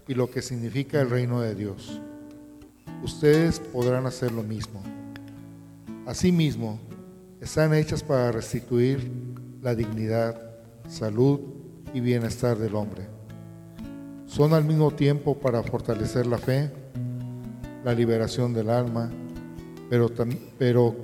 y 0.08 0.14
lo 0.14 0.30
que 0.30 0.44
significa 0.44 1.02
el 1.02 1.10
reino 1.10 1.42
de 1.42 1.56
Dios. 1.56 2.00
Ustedes 3.04 3.60
podrán 3.60 4.06
hacer 4.06 4.32
lo 4.32 4.44
mismo. 4.44 4.84
Asimismo, 6.06 6.78
están 7.42 7.74
hechas 7.74 8.04
para 8.04 8.32
restituir 8.32 9.12
la 9.60 9.74
dignidad, 9.74 10.40
salud 10.88 11.40
y 11.96 12.00
bienestar 12.00 12.60
del 12.60 12.76
hombre. 12.76 13.08
Son 14.28 14.54
al 14.54 14.66
mismo 14.66 14.92
tiempo 14.92 15.40
para 15.40 15.64
fortalecer 15.64 16.28
la 16.28 16.38
fe, 16.38 16.83
la 17.84 17.94
liberación 17.94 18.54
del 18.54 18.70
alma, 18.70 19.10
pero, 19.90 20.10
pero 20.58 20.96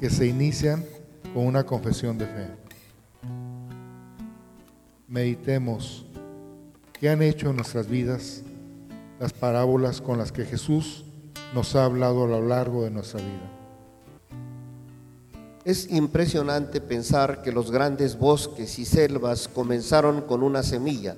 que 0.00 0.10
se 0.10 0.26
inician 0.26 0.84
con 1.32 1.46
una 1.46 1.64
confesión 1.64 2.18
de 2.18 2.26
fe. 2.26 2.48
Meditemos 5.08 6.04
qué 6.92 7.08
han 7.08 7.22
hecho 7.22 7.50
en 7.50 7.56
nuestras 7.56 7.88
vidas 7.88 8.42
las 9.20 9.32
parábolas 9.32 10.00
con 10.00 10.18
las 10.18 10.32
que 10.32 10.44
Jesús 10.44 11.04
nos 11.54 11.76
ha 11.76 11.84
hablado 11.84 12.24
a 12.24 12.28
lo 12.28 12.46
largo 12.46 12.84
de 12.84 12.90
nuestra 12.90 13.20
vida. 13.20 13.52
Es 15.64 15.90
impresionante 15.90 16.80
pensar 16.80 17.42
que 17.42 17.50
los 17.50 17.70
grandes 17.70 18.18
bosques 18.18 18.78
y 18.78 18.84
selvas 18.84 19.48
comenzaron 19.48 20.22
con 20.22 20.42
una 20.42 20.62
semilla. 20.62 21.16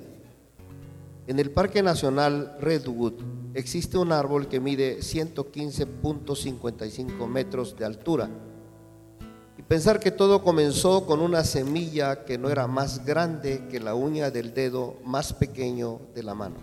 En 1.26 1.38
el 1.38 1.50
Parque 1.50 1.82
Nacional 1.82 2.56
Redwood 2.60 3.37
existe 3.54 3.98
un 3.98 4.12
árbol 4.12 4.48
que 4.48 4.60
mide 4.60 4.98
115.55 4.98 7.26
metros 7.26 7.76
de 7.76 7.84
altura. 7.84 8.30
Y 9.56 9.62
pensar 9.62 9.98
que 9.98 10.10
todo 10.10 10.42
comenzó 10.42 11.06
con 11.06 11.20
una 11.20 11.44
semilla 11.44 12.24
que 12.24 12.38
no 12.38 12.50
era 12.50 12.66
más 12.66 13.04
grande 13.04 13.66
que 13.70 13.80
la 13.80 13.94
uña 13.94 14.30
del 14.30 14.54
dedo 14.54 14.96
más 15.04 15.32
pequeño 15.32 16.00
de 16.14 16.22
la 16.22 16.34
mano. 16.34 16.56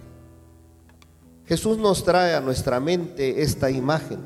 Jesús 1.45 1.78
nos 1.78 2.04
trae 2.04 2.34
a 2.34 2.41
nuestra 2.41 2.80
mente 2.80 3.41
esta 3.41 3.69
imagen. 3.69 4.19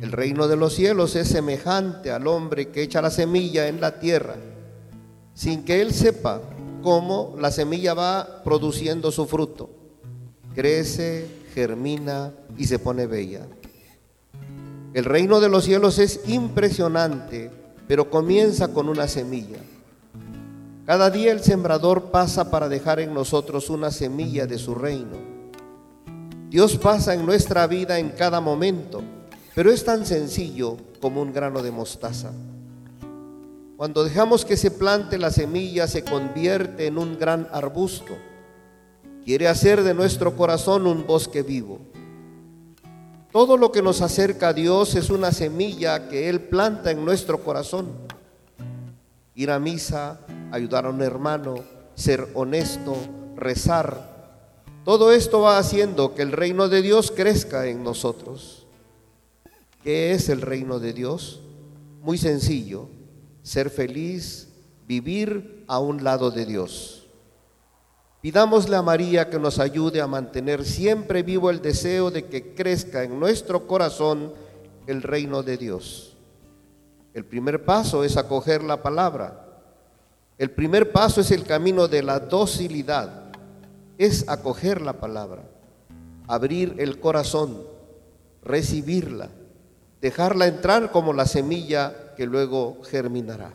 El 0.00 0.10
reino 0.10 0.48
de 0.48 0.56
los 0.56 0.74
cielos 0.74 1.14
es 1.14 1.28
semejante 1.28 2.10
al 2.10 2.26
hombre 2.26 2.70
que 2.70 2.82
echa 2.82 3.00
la 3.00 3.10
semilla 3.10 3.68
en 3.68 3.80
la 3.80 4.00
tierra, 4.00 4.34
sin 5.34 5.64
que 5.64 5.80
él 5.80 5.92
sepa 5.92 6.40
cómo 6.82 7.36
la 7.38 7.52
semilla 7.52 7.94
va 7.94 8.42
produciendo 8.42 9.12
su 9.12 9.26
fruto. 9.26 9.83
Crece, 10.54 11.26
germina 11.54 12.32
y 12.56 12.66
se 12.66 12.78
pone 12.78 13.06
bella. 13.06 13.46
El 14.92 15.04
reino 15.04 15.40
de 15.40 15.48
los 15.48 15.64
cielos 15.64 15.98
es 15.98 16.20
impresionante, 16.28 17.50
pero 17.88 18.10
comienza 18.10 18.68
con 18.72 18.88
una 18.88 19.08
semilla. 19.08 19.58
Cada 20.86 21.10
día 21.10 21.32
el 21.32 21.42
sembrador 21.42 22.10
pasa 22.10 22.50
para 22.50 22.68
dejar 22.68 23.00
en 23.00 23.12
nosotros 23.14 23.70
una 23.70 23.90
semilla 23.90 24.46
de 24.46 24.58
su 24.58 24.74
reino. 24.74 25.16
Dios 26.50 26.76
pasa 26.76 27.14
en 27.14 27.26
nuestra 27.26 27.66
vida 27.66 27.98
en 27.98 28.10
cada 28.10 28.40
momento, 28.40 29.02
pero 29.54 29.72
es 29.72 29.84
tan 29.84 30.06
sencillo 30.06 30.76
como 31.00 31.22
un 31.22 31.32
grano 31.32 31.62
de 31.62 31.72
mostaza. 31.72 32.30
Cuando 33.76 34.04
dejamos 34.04 34.44
que 34.44 34.56
se 34.56 34.70
plante 34.70 35.18
la 35.18 35.32
semilla 35.32 35.88
se 35.88 36.04
convierte 36.04 36.86
en 36.86 36.98
un 36.98 37.18
gran 37.18 37.48
arbusto. 37.50 38.14
Quiere 39.24 39.48
hacer 39.48 39.82
de 39.82 39.94
nuestro 39.94 40.36
corazón 40.36 40.86
un 40.86 41.06
bosque 41.06 41.42
vivo. 41.42 41.80
Todo 43.32 43.56
lo 43.56 43.72
que 43.72 43.80
nos 43.80 44.02
acerca 44.02 44.48
a 44.48 44.52
Dios 44.52 44.94
es 44.94 45.08
una 45.08 45.32
semilla 45.32 46.08
que 46.08 46.28
Él 46.28 46.42
planta 46.42 46.90
en 46.90 47.04
nuestro 47.06 47.42
corazón. 47.42 47.88
Ir 49.34 49.50
a 49.50 49.58
misa, 49.58 50.20
ayudar 50.52 50.84
a 50.84 50.90
un 50.90 51.00
hermano, 51.00 51.64
ser 51.94 52.28
honesto, 52.34 52.94
rezar. 53.34 54.42
Todo 54.84 55.10
esto 55.10 55.40
va 55.40 55.56
haciendo 55.56 56.14
que 56.14 56.20
el 56.20 56.30
reino 56.30 56.68
de 56.68 56.82
Dios 56.82 57.10
crezca 57.10 57.66
en 57.66 57.82
nosotros. 57.82 58.66
¿Qué 59.82 60.12
es 60.12 60.28
el 60.28 60.42
reino 60.42 60.80
de 60.80 60.92
Dios? 60.92 61.40
Muy 62.02 62.18
sencillo, 62.18 62.88
ser 63.42 63.70
feliz, 63.70 64.48
vivir 64.86 65.64
a 65.66 65.78
un 65.78 66.04
lado 66.04 66.30
de 66.30 66.44
Dios. 66.44 67.03
Pidámosle 68.24 68.74
a 68.74 68.80
María 68.80 69.28
que 69.28 69.38
nos 69.38 69.58
ayude 69.58 70.00
a 70.00 70.06
mantener 70.06 70.64
siempre 70.64 71.22
vivo 71.22 71.50
el 71.50 71.60
deseo 71.60 72.10
de 72.10 72.24
que 72.24 72.54
crezca 72.54 73.02
en 73.02 73.20
nuestro 73.20 73.66
corazón 73.66 74.32
el 74.86 75.02
reino 75.02 75.42
de 75.42 75.58
Dios. 75.58 76.16
El 77.12 77.26
primer 77.26 77.66
paso 77.66 78.02
es 78.02 78.16
acoger 78.16 78.64
la 78.64 78.82
palabra. 78.82 79.60
El 80.38 80.50
primer 80.50 80.90
paso 80.90 81.20
es 81.20 81.30
el 81.32 81.44
camino 81.44 81.86
de 81.86 82.02
la 82.02 82.18
docilidad. 82.18 83.24
Es 83.98 84.26
acoger 84.26 84.80
la 84.80 84.94
palabra, 84.94 85.42
abrir 86.26 86.76
el 86.78 87.00
corazón, 87.00 87.62
recibirla, 88.42 89.28
dejarla 90.00 90.46
entrar 90.46 90.90
como 90.92 91.12
la 91.12 91.26
semilla 91.26 92.14
que 92.16 92.24
luego 92.24 92.78
germinará. 92.84 93.52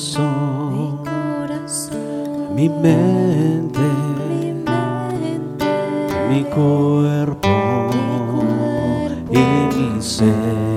Corazón, 0.00 1.04
corazón, 1.04 2.54
mi 2.54 2.70
mente, 2.70 3.80
mi 4.30 4.52
mente, 4.52 5.66
mi 6.30 6.42
cuerpo. 6.44 7.90
Y 9.30 9.76
mi 9.76 10.00
ser. 10.00 10.69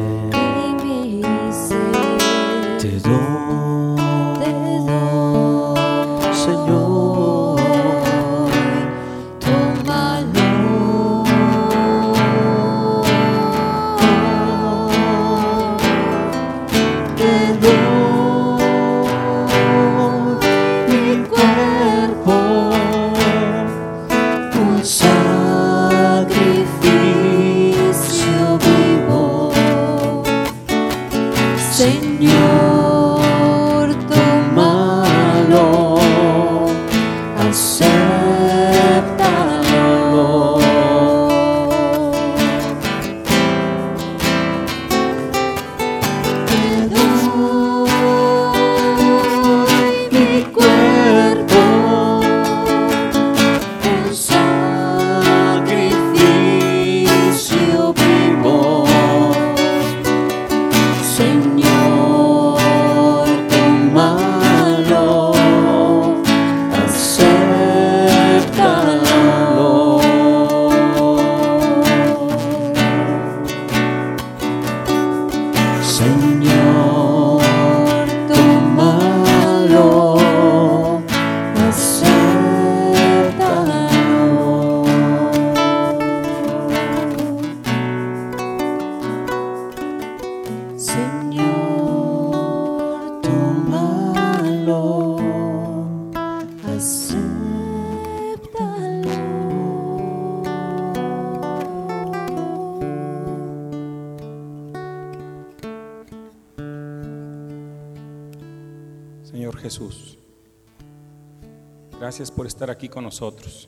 Gracias 112.14 112.30
por 112.30 112.46
estar 112.46 112.70
aquí 112.70 112.90
con 112.90 113.06
nosotros. 113.06 113.68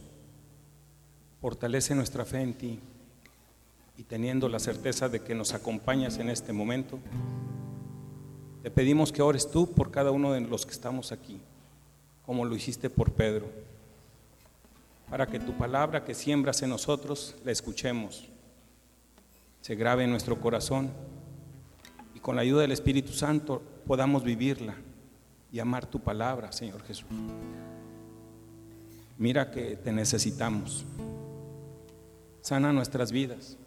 Fortalece 1.41 1.95
nuestra 1.95 2.25
fe 2.25 2.41
en 2.41 2.53
ti 2.53 2.79
y 3.97 4.03
teniendo 4.03 4.47
la 4.49 4.59
certeza 4.59 5.09
de 5.09 5.21
que 5.21 5.33
nos 5.33 5.55
acompañas 5.55 6.19
en 6.19 6.29
este 6.29 6.53
momento, 6.53 6.99
te 8.61 8.69
pedimos 8.69 9.11
que 9.11 9.23
ores 9.23 9.49
tú 9.49 9.73
por 9.73 9.89
cada 9.89 10.11
uno 10.11 10.31
de 10.31 10.41
los 10.41 10.63
que 10.63 10.73
estamos 10.73 11.11
aquí, 11.11 11.41
como 12.23 12.45
lo 12.45 12.55
hiciste 12.55 12.87
por 12.87 13.13
Pedro, 13.13 13.47
para 15.09 15.25
que 15.25 15.39
tu 15.39 15.57
palabra 15.57 16.03
que 16.03 16.13
siembras 16.13 16.61
en 16.61 16.69
nosotros 16.69 17.33
la 17.43 17.51
escuchemos, 17.51 18.27
se 19.61 19.73
grabe 19.73 20.03
en 20.03 20.11
nuestro 20.11 20.39
corazón 20.39 20.91
y 22.13 22.19
con 22.19 22.35
la 22.35 22.43
ayuda 22.43 22.61
del 22.61 22.73
Espíritu 22.73 23.11
Santo 23.11 23.63
podamos 23.87 24.23
vivirla 24.23 24.75
y 25.51 25.57
amar 25.57 25.87
tu 25.87 25.99
palabra, 25.99 26.51
Señor 26.51 26.83
Jesús. 26.83 27.07
Mira 29.17 29.51
que 29.51 29.77
te 29.77 29.91
necesitamos. 29.91 30.85
Sana 32.41 32.73
nuestras 32.73 33.11
vidas. 33.11 33.57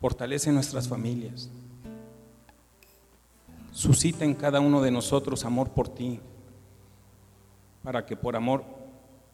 Fortalece 0.00 0.50
nuestras 0.50 0.88
familias. 0.88 1.50
Suscita 3.72 4.24
en 4.24 4.34
cada 4.34 4.60
uno 4.60 4.80
de 4.80 4.90
nosotros 4.90 5.44
amor 5.44 5.70
por 5.70 5.88
ti, 5.88 6.20
para 7.82 8.04
que 8.04 8.16
por 8.16 8.34
amor 8.34 8.64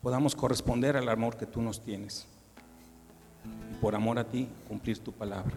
podamos 0.02 0.34
corresponder 0.34 0.96
al 0.96 1.08
amor 1.08 1.36
que 1.36 1.46
tú 1.46 1.62
nos 1.62 1.82
tienes. 1.82 2.26
Y 3.72 3.74
por 3.76 3.94
amor 3.94 4.18
a 4.18 4.24
ti 4.24 4.48
cumplir 4.68 4.98
tu 4.98 5.12
palabra. 5.12 5.54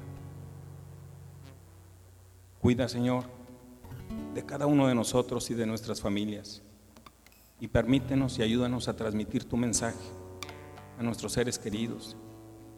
Cuida, 2.61 2.87
Señor, 2.87 3.23
de 4.33 4.45
cada 4.45 4.65
uno 4.65 4.87
de 4.87 4.95
nosotros 4.95 5.49
y 5.49 5.55
de 5.55 5.65
nuestras 5.65 6.01
familias. 6.01 6.61
Y 7.59 7.67
permítenos 7.67 8.39
y 8.39 8.43
ayúdanos 8.43 8.87
a 8.87 8.95
transmitir 8.95 9.43
tu 9.43 9.57
mensaje 9.57 9.99
a 10.97 11.03
nuestros 11.03 11.33
seres 11.33 11.59
queridos, 11.59 12.15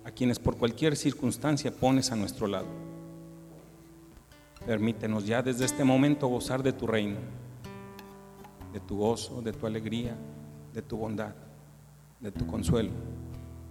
a 0.04 0.12
quienes 0.12 0.40
por 0.40 0.58
cualquier 0.58 0.96
circunstancia 0.96 1.72
pones 1.72 2.12
a 2.12 2.16
nuestro 2.16 2.48
lado. 2.48 2.68
Permítenos 4.66 5.26
ya 5.26 5.42
desde 5.42 5.66
este 5.66 5.84
momento 5.84 6.28
gozar 6.28 6.64
de 6.64 6.74
tu 6.74 6.88
reino, 6.88 7.18
de 8.74 8.80
tu 8.80 8.98
gozo, 8.98 9.42
de 9.42 9.54
tu 9.54 9.66
alegría, 9.66 10.16
de 10.74 10.82
tu 10.82 10.98
bondad, 10.98 11.34
de 12.20 12.32
tu 12.32 12.46
consuelo 12.48 12.92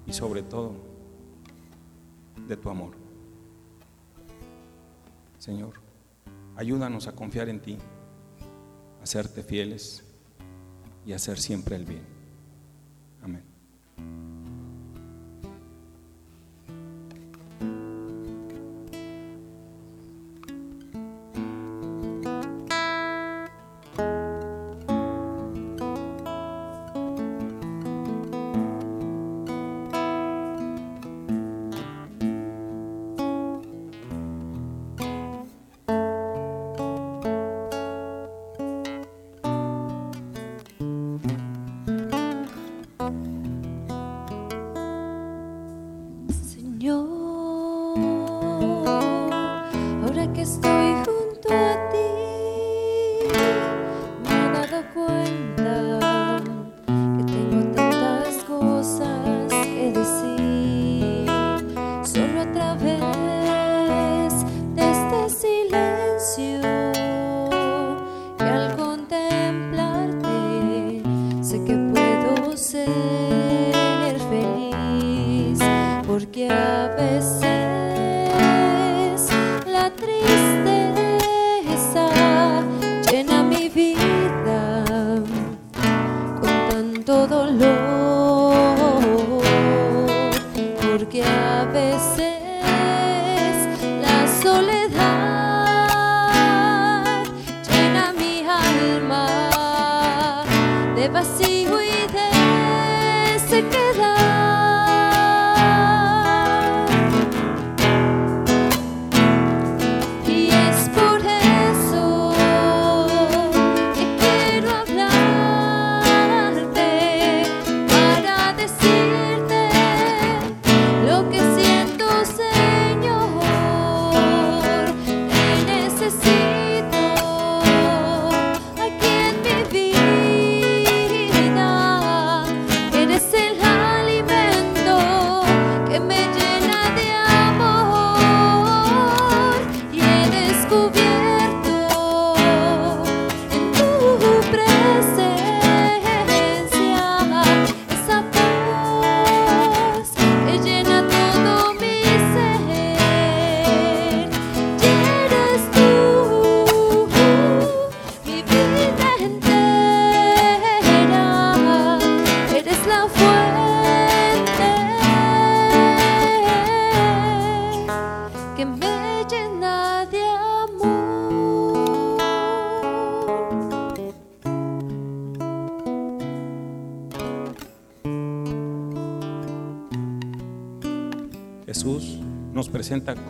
y 0.06 0.12
sobre 0.12 0.42
todo 0.42 0.74
de 2.46 2.56
tu 2.56 2.68
amor. 2.68 2.92
Señor, 5.38 5.74
ayúdanos 6.56 7.06
a 7.06 7.12
confiar 7.12 7.48
en 7.48 7.61
ti, 7.61 7.78
a 9.02 9.06
serte 9.06 9.42
fieles 9.42 10.04
y 11.11 11.12
hacer 11.12 11.40
siempre 11.40 11.74
el 11.74 11.86
bien. 11.86 12.09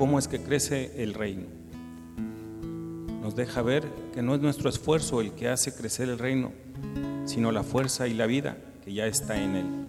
Cómo 0.00 0.18
es 0.18 0.28
que 0.28 0.40
crece 0.40 1.02
el 1.02 1.12
reino. 1.12 1.44
Nos 3.20 3.36
deja 3.36 3.60
ver 3.60 3.86
que 4.14 4.22
no 4.22 4.34
es 4.34 4.40
nuestro 4.40 4.70
esfuerzo 4.70 5.20
el 5.20 5.32
que 5.32 5.50
hace 5.50 5.74
crecer 5.74 6.08
el 6.08 6.18
reino, 6.18 6.52
sino 7.26 7.52
la 7.52 7.62
fuerza 7.62 8.08
y 8.08 8.14
la 8.14 8.24
vida 8.24 8.56
que 8.82 8.94
ya 8.94 9.06
está 9.06 9.38
en 9.38 9.56
él. 9.56 9.88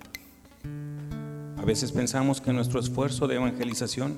A 1.57 1.63
veces 1.63 1.93
pensamos 1.93 2.41
que 2.41 2.51
nuestro 2.51 2.81
esfuerzo 2.81 3.25
de 3.25 3.35
evangelización 3.35 4.17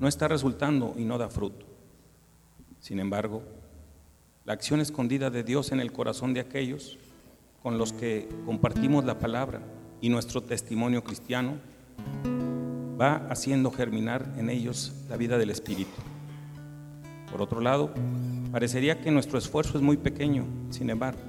no 0.00 0.08
está 0.08 0.26
resultando 0.26 0.96
y 0.98 1.04
no 1.04 1.18
da 1.18 1.28
fruto. 1.28 1.64
Sin 2.80 2.98
embargo, 2.98 3.44
la 4.44 4.54
acción 4.54 4.80
escondida 4.80 5.30
de 5.30 5.44
Dios 5.44 5.70
en 5.70 5.78
el 5.78 5.92
corazón 5.92 6.34
de 6.34 6.40
aquellos 6.40 6.98
con 7.62 7.78
los 7.78 7.92
que 7.92 8.28
compartimos 8.44 9.04
la 9.04 9.20
palabra 9.20 9.60
y 10.00 10.08
nuestro 10.08 10.42
testimonio 10.42 11.04
cristiano 11.04 11.58
va 13.00 13.26
haciendo 13.30 13.70
germinar 13.70 14.34
en 14.36 14.50
ellos 14.50 14.92
la 15.08 15.16
vida 15.16 15.38
del 15.38 15.50
Espíritu. 15.50 15.90
Por 17.30 17.42
otro 17.42 17.60
lado, 17.60 17.90
parecería 18.50 19.00
que 19.00 19.10
nuestro 19.10 19.38
esfuerzo 19.38 19.76
es 19.76 19.82
muy 19.82 19.96
pequeño, 19.96 20.44
sin 20.70 20.90
embargo, 20.90 21.20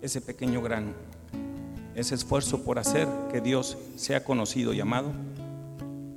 ese 0.00 0.20
pequeño 0.20 0.60
grano, 0.60 0.92
ese 1.94 2.14
esfuerzo 2.14 2.64
por 2.64 2.78
hacer 2.78 3.08
que 3.30 3.40
Dios 3.40 3.78
sea 3.96 4.24
conocido 4.24 4.72
y 4.72 4.80
amado, 4.80 5.12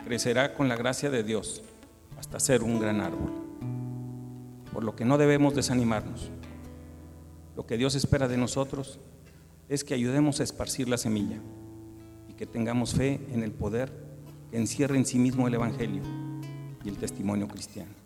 crecerá 0.04 0.54
con 0.54 0.68
la 0.68 0.76
gracia 0.76 1.10
de 1.10 1.24
Dios 1.24 1.62
hasta 2.18 2.40
ser 2.40 2.64
un 2.64 2.80
gran 2.80 3.02
árbol. 3.02 3.32
Por 4.74 4.84
lo 4.84 4.96
que 4.96 5.06
no 5.06 5.18
debemos 5.18 5.56
desanimarnos. 5.56 6.30
Lo 7.56 7.66
que 7.66 7.78
Dios 7.78 7.96
espera 7.96 8.28
de 8.28 8.38
nosotros 8.38 9.00
es 9.70 9.84
que 9.84 9.94
ayudemos 9.94 10.40
a 10.40 10.44
esparcir 10.44 10.90
la 10.90 10.98
semilla 10.98 11.38
y 12.28 12.34
que 12.34 12.46
tengamos 12.46 12.94
fe 12.94 13.22
en 13.32 13.44
el 13.44 13.52
poder 13.52 14.05
encierra 14.58 14.96
en 14.96 15.06
sí 15.06 15.20
mismo 15.20 15.48
el 15.48 15.54
Evangelio 15.54 16.02
y 16.84 16.90
el 16.90 16.98
testimonio 16.98 17.48
cristiano. 17.48 18.05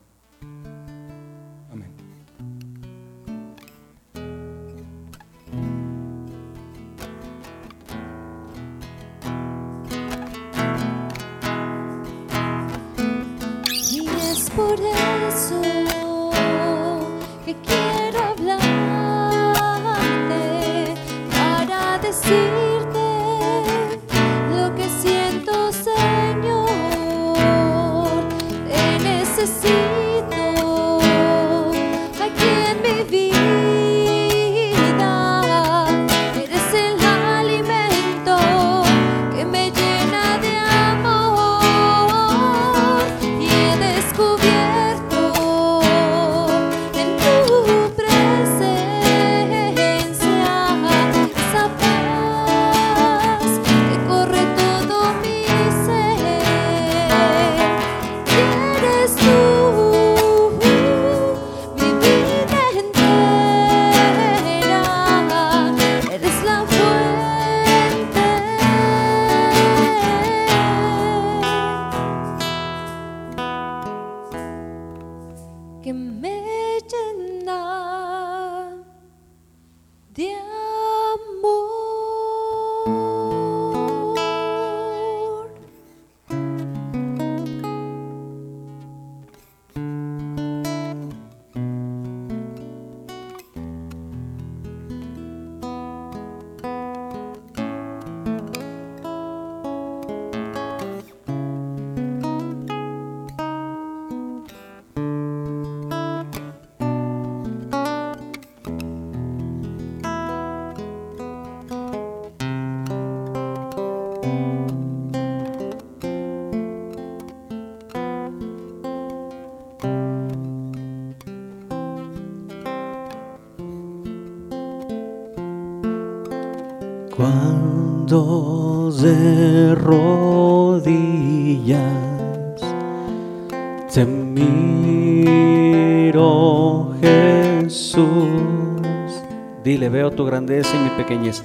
Tu 140.20 140.26
grandeza 140.26 140.76
y 140.76 140.80
mi 140.80 140.89
pequeñez. 141.01 141.41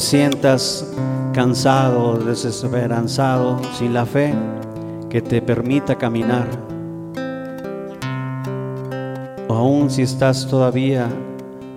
Sientas 0.00 0.90
cansado, 1.32 2.16
desesperanzado, 2.18 3.60
sin 3.78 3.94
la 3.94 4.06
fe 4.06 4.34
que 5.08 5.20
te 5.20 5.42
permita 5.42 5.96
caminar, 5.96 6.48
o 9.48 9.54
aún 9.54 9.90
si 9.90 10.02
estás 10.02 10.46
todavía 10.46 11.08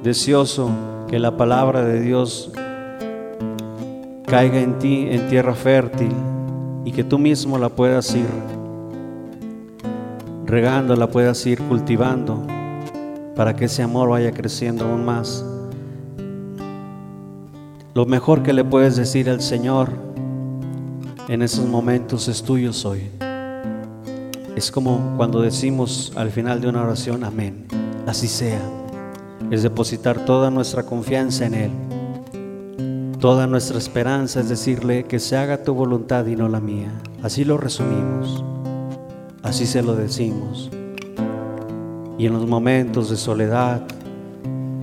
deseoso 0.03 0.69
que 1.07 1.19
la 1.19 1.37
palabra 1.37 1.83
de 1.83 2.01
Dios 2.01 2.51
caiga 4.25 4.59
en 4.59 4.79
ti 4.79 5.07
en 5.11 5.27
tierra 5.27 5.53
fértil 5.53 6.11
y 6.85 6.91
que 6.91 7.03
tú 7.03 7.19
mismo 7.19 7.57
la 7.57 7.69
puedas 7.69 8.15
ir 8.15 8.27
regando, 10.45 10.95
la 10.95 11.07
puedas 11.07 11.45
ir 11.45 11.59
cultivando 11.61 12.45
para 13.35 13.55
que 13.55 13.65
ese 13.65 13.83
amor 13.83 14.09
vaya 14.09 14.31
creciendo 14.31 14.85
aún 14.85 15.05
más. 15.05 15.45
Lo 17.95 18.07
mejor 18.07 18.41
que 18.41 18.53
le 18.53 18.63
puedes 18.63 18.95
decir 18.95 19.29
al 19.29 19.39
Señor 19.39 19.91
en 21.27 21.43
esos 21.43 21.67
momentos 21.67 22.27
es 22.27 22.41
tuyo 22.41 22.73
soy. 22.73 23.01
Es 24.55 24.71
como 24.71 25.13
cuando 25.15 25.41
decimos 25.41 26.11
al 26.15 26.31
final 26.31 26.59
de 26.59 26.69
una 26.69 26.81
oración, 26.81 27.23
amén, 27.23 27.67
así 28.07 28.27
sea. 28.27 28.61
Es 29.51 29.61
depositar 29.61 30.25
toda 30.25 30.49
nuestra 30.49 30.81
confianza 30.81 31.45
en 31.45 31.53
Él. 31.53 31.71
Toda 33.19 33.45
nuestra 33.45 33.77
esperanza 33.77 34.39
es 34.39 34.49
decirle 34.49 35.03
que 35.03 35.19
se 35.19 35.37
haga 35.37 35.61
tu 35.61 35.75
voluntad 35.75 36.25
y 36.25 36.35
no 36.35 36.49
la 36.49 36.59
mía. 36.59 36.91
Así 37.21 37.45
lo 37.45 37.59
resumimos. 37.59 38.43
Así 39.43 39.67
se 39.67 39.83
lo 39.83 39.95
decimos. 39.95 40.71
Y 42.17 42.25
en 42.25 42.33
los 42.33 42.47
momentos 42.47 43.11
de 43.11 43.17
soledad, 43.17 43.83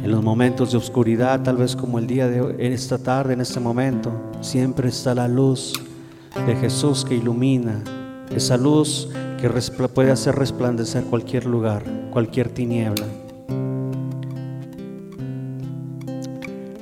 en 0.03 0.11
los 0.11 0.23
momentos 0.23 0.73
de 0.73 0.79
oscuridad, 0.79 1.43
tal 1.43 1.59
vez 1.59 1.77
como 1.77 1.99
el 1.99 2.07
día 2.07 2.29
de 2.29 2.41
hoy, 2.41 2.55
en 2.59 2.73
esta 2.73 2.99
tarde, 2.99 3.35
en 3.35 3.41
este 3.41 3.61
momento, 3.61 4.13
siempre 4.41 4.89
está 4.89 5.15
la 5.15 5.29
luz 5.29 5.75
de 6.47 6.57
Jesús 6.57 7.05
que 7.05 7.15
ilumina, 7.15 7.83
esa 8.35 8.57
luz 8.57 9.09
que 9.39 9.49
puede 9.89 10.11
hacer 10.11 10.35
resplandecer 10.37 11.05
cualquier 11.05 11.45
lugar, 11.47 11.83
cualquier 12.13 12.49
tiniebla. 12.49 13.07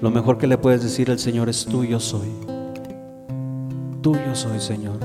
Lo 0.00 0.10
mejor 0.10 0.38
que 0.38 0.46
le 0.46 0.58
puedes 0.58 0.82
decir 0.82 1.10
al 1.10 1.18
Señor 1.18 1.48
es 1.48 1.64
tuyo 1.64 1.98
soy. 1.98 2.28
Tuyo 4.00 4.34
soy, 4.34 4.60
Señor. 4.60 4.98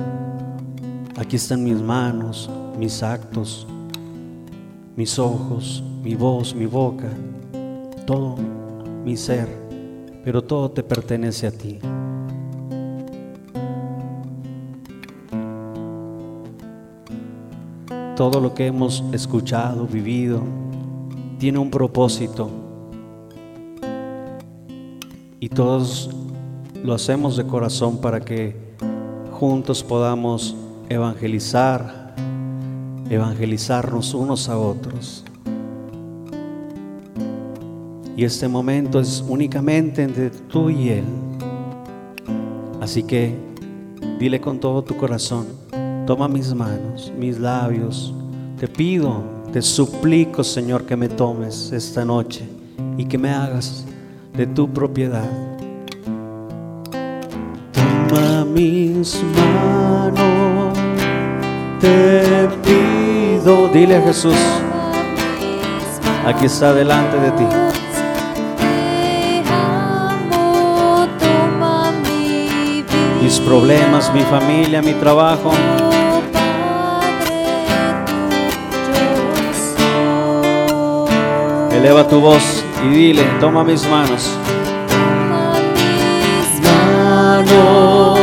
Aquí 1.17 1.35
están 1.35 1.63
mis 1.63 1.81
manos, 1.81 2.49
mis 2.77 3.01
actos, 3.01 3.65
mis 4.95 5.17
ojos, 5.17 5.83
mi 6.03 6.13
voz, 6.13 6.53
mi 6.53 6.67
boca, 6.67 7.09
todo 8.05 8.35
mi 9.03 9.17
ser, 9.17 9.47
pero 10.23 10.41
todo 10.41 10.71
te 10.71 10.83
pertenece 10.83 11.47
a 11.47 11.51
ti. 11.51 11.79
Todo 18.15 18.39
lo 18.39 18.53
que 18.53 18.67
hemos 18.67 19.03
escuchado, 19.11 19.87
vivido, 19.87 20.41
tiene 21.39 21.57
un 21.57 21.71
propósito 21.71 22.49
y 25.39 25.49
todos 25.49 26.09
lo 26.83 26.93
hacemos 26.93 27.35
de 27.35 27.45
corazón 27.45 27.97
para 27.99 28.21
que 28.21 28.55
juntos 29.31 29.83
podamos 29.83 30.55
evangelizar, 30.87 32.15
evangelizarnos 33.09 34.13
unos 34.13 34.47
a 34.47 34.57
otros. 34.57 35.25
Y 38.15 38.25
este 38.25 38.47
momento 38.47 38.99
es 38.99 39.23
únicamente 39.27 40.03
entre 40.03 40.29
tú 40.29 40.69
y 40.69 40.89
Él. 40.89 41.05
Así 42.79 43.03
que 43.03 43.35
dile 44.19 44.39
con 44.39 44.59
todo 44.59 44.83
tu 44.83 44.95
corazón, 44.95 45.47
toma 46.05 46.27
mis 46.27 46.53
manos, 46.53 47.11
mis 47.17 47.39
labios, 47.39 48.13
te 48.59 48.67
pido, 48.67 49.23
te 49.51 49.61
suplico 49.61 50.43
Señor 50.43 50.85
que 50.85 50.95
me 50.95 51.09
tomes 51.09 51.71
esta 51.71 52.05
noche 52.05 52.47
y 52.97 53.05
que 53.05 53.17
me 53.17 53.31
hagas 53.31 53.85
de 54.33 54.45
tu 54.47 54.69
propiedad. 54.69 55.29
Toma 58.09 58.45
mis 58.45 59.23
manos, 59.35 60.77
te 61.79 62.47
pido, 62.63 63.69
dile 63.69 63.95
a 63.95 64.01
Jesús, 64.01 64.35
aquí 66.25 66.45
está 66.45 66.73
delante 66.73 67.17
de 67.19 67.31
ti. 67.31 67.82
Mis 73.23 73.39
problemas, 73.39 74.11
mi 74.13 74.19
familia, 74.23 74.81
mi 74.81 74.91
trabajo, 74.95 75.53
eleva 81.71 82.05
tu 82.05 82.19
voz 82.19 82.65
y 82.83 82.89
dile, 82.89 83.23
toma 83.39 83.63
mis 83.63 83.87
manos. 83.87 84.29
Toma 84.89 85.53
mis 85.55 86.59
Manos 86.67 88.22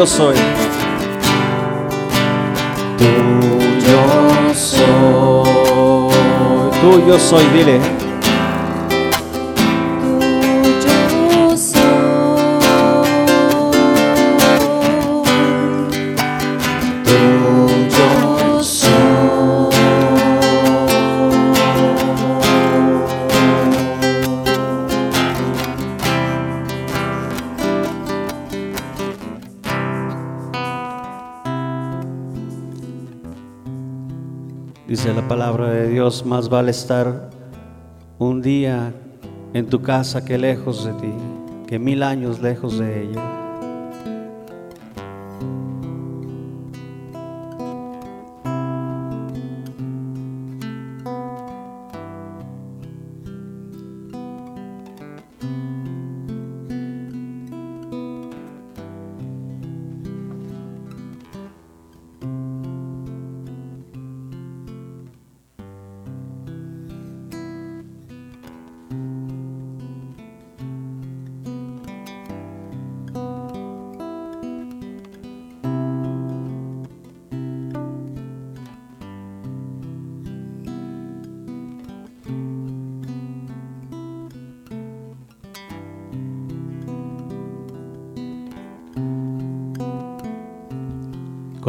tuyo 0.00 0.06
soy. 0.06 0.34
Tuyo 2.98 4.54
soy, 4.54 5.44
tuyo 6.80 7.18
soy, 7.18 7.44
dile. 7.52 7.99
Más 36.40 36.48
vale 36.48 36.70
estar 36.70 37.28
un 38.18 38.40
día 38.40 38.94
en 39.52 39.66
tu 39.66 39.82
casa 39.82 40.24
que 40.24 40.38
lejos 40.38 40.86
de 40.86 40.92
ti, 40.94 41.12
que 41.66 41.78
mil 41.78 42.02
años 42.02 42.40
lejos 42.40 42.78
de 42.78 43.02
ella. 43.02 43.39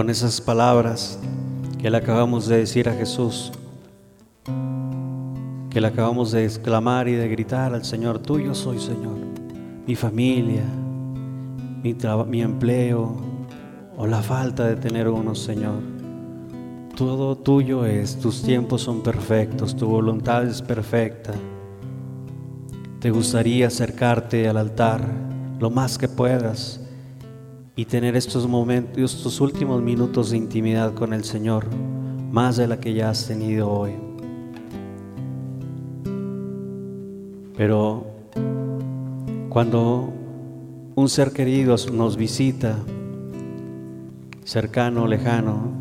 Con 0.02 0.10
esas 0.10 0.42
palabras 0.42 1.20
que 1.80 1.88
le 1.88 1.96
acabamos 1.96 2.48
de 2.48 2.58
decir 2.58 2.90
a 2.90 2.94
Jesús, 2.94 3.52
que 5.70 5.80
le 5.80 5.86
acabamos 5.86 6.32
de 6.32 6.44
exclamar 6.44 7.08
y 7.08 7.14
de 7.14 7.30
gritar 7.30 7.76
al 7.76 7.86
Señor, 7.86 8.18
tuyo 8.18 8.56
soy 8.56 8.80
Señor, 8.80 9.20
mi 9.86 9.96
familia, 9.96 10.64
mi, 11.84 11.96
mi 12.28 12.42
empleo 12.42 13.16
o 13.96 14.08
la 14.08 14.24
falta 14.24 14.66
de 14.66 14.76
tener 14.76 15.08
uno, 15.08 15.36
Señor. 15.36 15.84
Todo 16.96 17.38
tuyo 17.38 17.86
es, 17.86 18.20
tus 18.20 18.42
tiempos 18.42 18.82
son 18.82 19.04
perfectos, 19.04 19.76
tu 19.76 19.86
voluntad 19.86 20.48
es 20.48 20.64
perfecta. 20.64 21.34
Te 23.00 23.12
gustaría 23.12 23.68
acercarte 23.68 24.50
al 24.50 24.58
altar 24.58 25.08
lo 25.60 25.70
más 25.70 26.00
que 26.00 26.08
puedas 26.08 26.81
y 27.76 27.86
tener 27.86 28.16
estos 28.16 28.48
momentos, 28.48 29.16
estos 29.16 29.40
últimos 29.42 29.82
minutos 29.82 30.32
de 30.32 30.38
intimidad 30.38 30.94
con 30.94 31.14
el 31.14 31.24
Señor, 31.24 31.68
más 32.32 32.58
de 32.58 32.68
la 32.68 32.80
que 32.80 32.94
ya 32.94 33.10
has 33.10 33.28
tenido 33.28 33.70
hoy. 33.70 33.94
Pero 37.56 38.06
cuando 39.50 40.14
un 40.96 41.10
ser 41.10 41.32
querido 41.32 41.76
nos 41.94 42.18
visita, 42.18 42.78
cercano 44.44 45.04
o 45.04 45.08
lejano, 45.08 45.72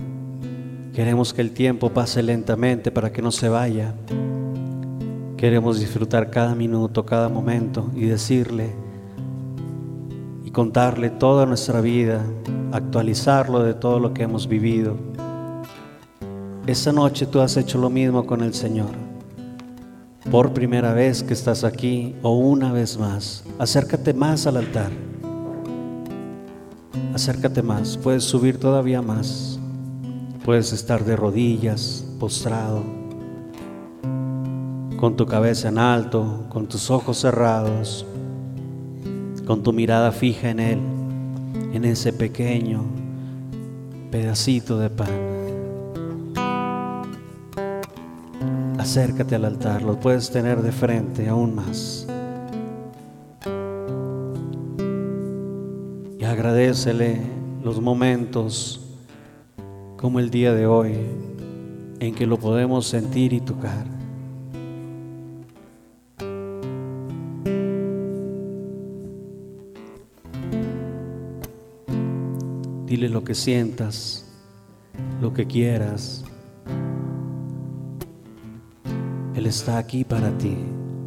queremos 0.95 1.33
que 1.33 1.41
el 1.41 1.53
tiempo 1.53 1.91
pase 1.91 2.23
lentamente 2.23 2.91
para 2.91 3.13
que 3.13 3.23
no 3.23 3.33
se 3.33 3.49
vaya. 3.49 3.95
Queremos 5.37 5.81
disfrutar 5.81 6.31
cada 6.31 6.55
minuto, 6.55 7.07
cada 7.07 7.29
momento 7.29 7.91
y 7.95 8.05
decirle, 8.05 8.75
contarle 10.53 11.11
toda 11.11 11.47
nuestra 11.47 11.81
vida, 11.81 12.25
actualizarlo 12.73 13.63
de 13.63 13.75
todo 13.75 14.01
lo 14.01 14.13
que 14.13 14.25
hemos 14.25 14.49
vivido. 14.49 14.97
Esta 16.67 16.93
noche 16.93 17.27
tú 17.27 17.41
has 17.41 17.57
hecho 17.57 17.79
lo 17.79 17.91
mismo 17.91 18.27
con 18.27 18.43
el 18.43 18.55
Señor. 18.55 18.91
Por 20.31 20.53
primera 20.53 20.93
vez 20.93 21.23
que 21.23 21.35
estás 21.35 21.65
aquí 21.65 22.15
o 22.23 22.37
una 22.37 22.73
vez 22.73 22.99
más, 22.99 23.45
acércate 23.59 24.13
más 24.13 24.47
al 24.47 24.57
altar. 24.57 24.91
Acércate 27.15 27.63
más, 27.63 27.97
puedes 27.97 28.25
subir 28.25 28.59
todavía 28.59 29.03
más. 29.03 29.59
Puedes 30.45 30.73
estar 30.73 31.05
de 31.05 31.17
rodillas, 31.17 32.05
postrado, 32.19 32.83
con 34.99 35.17
tu 35.17 35.27
cabeza 35.27 35.69
en 35.69 35.79
alto, 35.79 36.47
con 36.49 36.67
tus 36.67 36.91
ojos 36.91 37.19
cerrados 37.19 38.07
con 39.51 39.65
tu 39.65 39.73
mirada 39.73 40.13
fija 40.13 40.51
en 40.51 40.61
Él, 40.61 40.79
en 41.73 41.85
ese 41.85 42.13
pequeño 42.13 42.85
pedacito 44.13 44.79
de 44.79 44.91
pan. 44.91 45.09
Acércate 48.79 49.35
al 49.35 49.45
altar, 49.47 49.83
lo 49.83 49.99
puedes 49.99 50.31
tener 50.31 50.63
de 50.63 50.71
frente 50.71 51.29
aún 51.29 51.57
más. 51.57 52.07
Y 56.17 56.25
agradecele 56.25 57.21
los 57.65 57.81
momentos 57.81 58.81
como 59.97 60.21
el 60.21 60.31
día 60.31 60.55
de 60.55 60.69
hoy 60.69 60.95
en 61.99 62.15
que 62.15 62.25
lo 62.25 62.39
podemos 62.39 62.87
sentir 62.87 63.33
y 63.33 63.41
tocar. 63.41 64.00
Dile 72.91 73.09
lo 73.09 73.23
que 73.23 73.37
sientas, 73.37 74.27
lo 75.21 75.33
que 75.33 75.47
quieras. 75.47 76.25
Él 79.37 79.47
está 79.47 79.79
aquí 79.79 80.03
para 80.03 80.37
ti, 80.39 80.57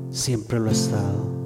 siempre 0.09 0.61
lo 0.61 0.69
ha 0.69 0.71
estado. 0.71 1.42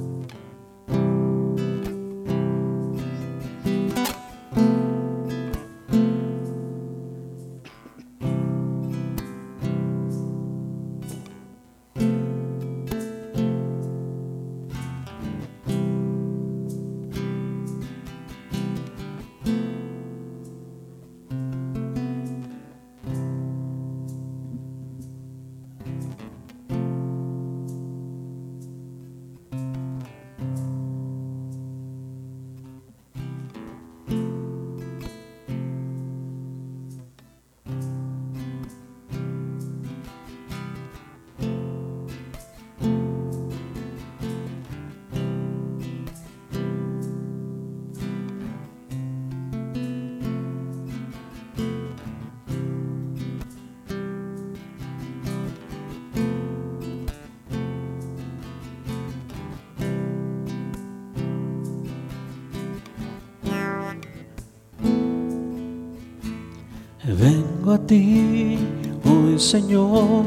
Señor, 69.47 70.25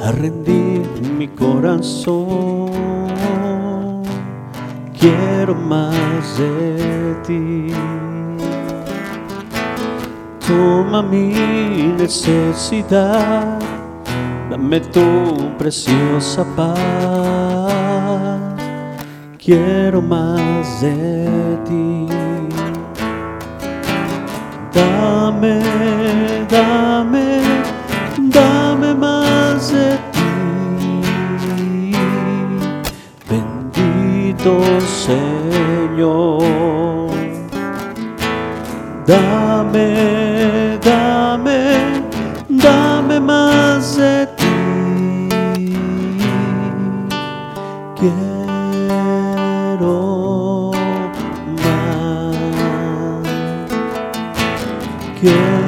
a 0.00 0.12
rendir 0.12 0.86
mi 1.18 1.26
corazón. 1.26 2.70
Quiero 4.96 5.56
más 5.56 6.38
de 6.38 7.16
ti. 7.26 7.72
Toma 10.46 11.02
mi 11.02 11.92
necesidad, 11.98 13.58
dame 14.48 14.78
tu 14.78 15.50
preciosa 15.58 16.44
paz. 16.54 16.78
Quiero 19.44 20.00
más 20.00 20.80
de 20.80 21.58
ti. 21.64 22.06
Dame, 24.72 25.58
dame, 26.48 26.93
bendito 34.44 34.80
Señor. 34.80 36.42
Dame, 39.06 40.78
dame, 40.82 42.02
dame 42.48 43.20
más 43.20 43.96
de 43.96 44.26
ti. 44.36 45.28
Quiero 47.98 48.22
más. 51.62 52.34
Quiero 55.20 55.63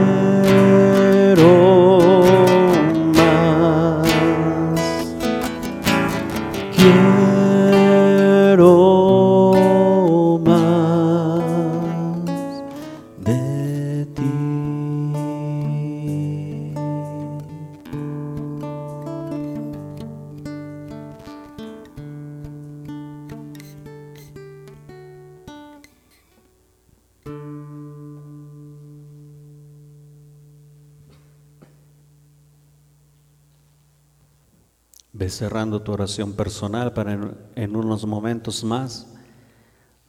Cerrando 35.29 35.83
tu 35.83 35.93
oración 35.93 36.35
personal 36.35 36.93
para 36.93 37.35
en 37.55 37.77
unos 37.77 38.07
momentos 38.07 38.63
más 38.65 39.07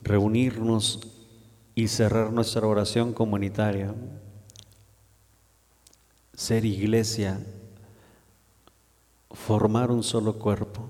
reunirnos 0.02 1.00
y 1.76 1.88
cerrar 1.88 2.32
nuestra 2.32 2.66
oración 2.66 3.14
comunitaria. 3.14 3.94
Ser 6.34 6.66
iglesia, 6.66 7.40
formar 9.32 9.92
un 9.92 10.04
solo 10.04 10.40
cuerpo. 10.40 10.90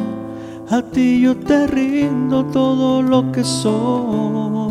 a 0.71 0.81
ti 0.81 1.19
yo 1.19 1.35
te 1.35 1.67
rindo 1.67 2.45
todo 2.45 3.01
lo 3.01 3.29
que 3.33 3.43
soy. 3.43 4.70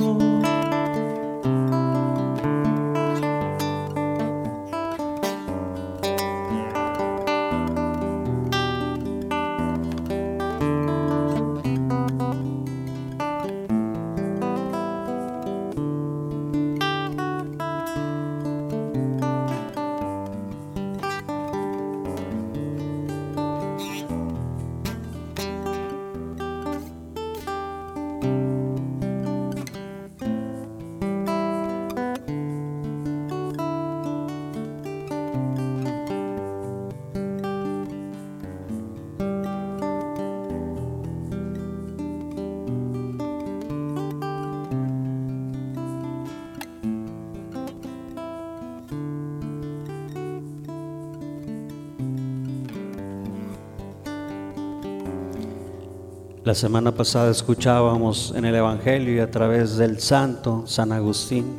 La 56.51 56.55
semana 56.57 56.91
pasada 56.91 57.31
escuchábamos 57.31 58.35
en 58.35 58.45
el 58.45 58.57
Evangelio 58.57 59.15
y 59.15 59.21
a 59.21 59.31
través 59.31 59.77
del 59.77 60.01
santo 60.01 60.65
San 60.67 60.91
Agustín 60.91 61.55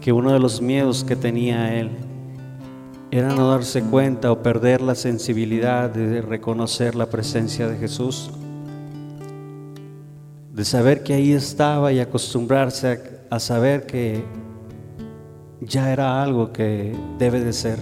que 0.00 0.12
uno 0.12 0.32
de 0.32 0.38
los 0.38 0.60
miedos 0.60 1.02
que 1.02 1.16
tenía 1.16 1.74
él 1.74 1.90
era 3.10 3.34
no 3.34 3.50
darse 3.50 3.82
cuenta 3.82 4.30
o 4.30 4.40
perder 4.40 4.82
la 4.82 4.94
sensibilidad 4.94 5.90
de 5.90 6.22
reconocer 6.22 6.94
la 6.94 7.06
presencia 7.06 7.66
de 7.66 7.76
Jesús, 7.76 8.30
de 10.52 10.64
saber 10.64 11.02
que 11.02 11.14
ahí 11.14 11.32
estaba 11.32 11.92
y 11.92 11.98
acostumbrarse 11.98 13.00
a, 13.30 13.34
a 13.34 13.40
saber 13.40 13.84
que 13.84 14.22
ya 15.60 15.92
era 15.92 16.22
algo 16.22 16.52
que 16.52 16.96
debe 17.18 17.40
de 17.40 17.52
ser. 17.52 17.80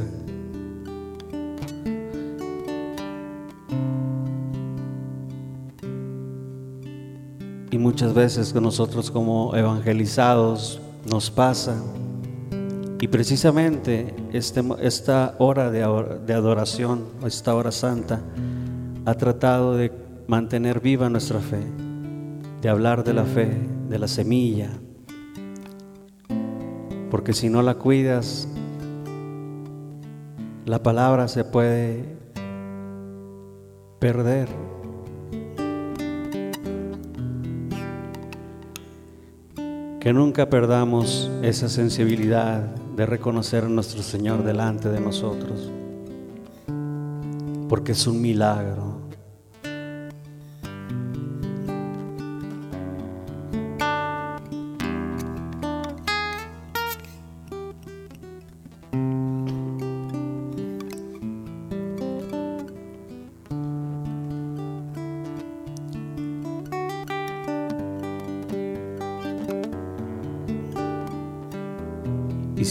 Muchas 7.97 8.13
veces 8.13 8.53
con 8.53 8.63
nosotros 8.63 9.11
como 9.11 9.57
evangelizados 9.57 10.83
nos 11.11 11.31
pasa. 11.31 11.83
Y 13.01 13.09
precisamente 13.09 14.15
este, 14.35 14.63
esta 14.83 15.35
hora 15.39 15.71
de, 15.71 15.79
de 16.27 16.35
adoración, 16.35 17.07
esta 17.25 17.55
hora 17.55 17.73
santa, 17.73 18.21
ha 19.07 19.15
tratado 19.15 19.79
de 19.79 19.91
mantener 20.27 20.81
viva 20.81 21.09
nuestra 21.09 21.41
fe, 21.41 21.61
de 22.61 22.69
hablar 22.69 23.03
de 23.03 23.15
la 23.15 23.25
fe, 23.25 23.57
de 23.89 23.99
la 23.99 24.09
semilla. 24.09 24.69
Porque 27.11 27.33
si 27.33 27.49
no 27.49 27.63
la 27.63 27.77
cuidas, 27.77 28.47
la 30.67 30.83
palabra 30.83 31.29
se 31.29 31.45
puede 31.45 32.05
perder. 33.99 34.76
Que 40.07 40.13
nunca 40.13 40.49
perdamos 40.49 41.29
esa 41.43 41.69
sensibilidad 41.69 42.61
de 42.61 43.07
reconocer 43.07 43.65
a 43.65 43.69
nuestro 43.69 44.05
Señor 44.05 44.45
delante 44.45 44.89
de 44.89 45.01
nosotros, 45.01 45.73
porque 47.69 47.91
es 47.91 48.07
un 48.07 48.23
milagro. 48.23 48.96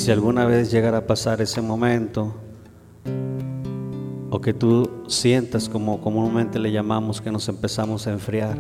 Si 0.06 0.12
alguna 0.12 0.46
vez 0.46 0.70
llegara 0.70 1.00
a 1.00 1.08
pasar 1.08 1.42
ese 1.42 1.64
momento, 1.64 2.36
o 4.30 4.40
que 4.40 4.54
tú 4.54 4.88
sientas 5.08 5.68
como 5.68 6.00
comúnmente 6.00 6.60
le 6.60 6.72
llamamos 6.72 7.22
que 7.22 7.32
nos 7.32 7.50
empezamos 7.50 8.06
a 8.06 8.12
enfriar, 8.12 8.56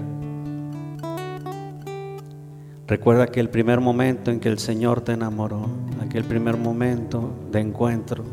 recuerda 2.88 3.26
aquel 3.26 3.52
primer 3.52 3.80
momento 3.80 4.32
en 4.32 4.39
que 4.39 4.50
el 4.50 4.58
Señor 4.58 5.02
te 5.02 5.12
enamoró, 5.12 5.68
aquel 6.02 6.24
primer 6.24 6.58
momento 6.58 7.30
de 7.52 7.60
encuentro. 7.60 8.24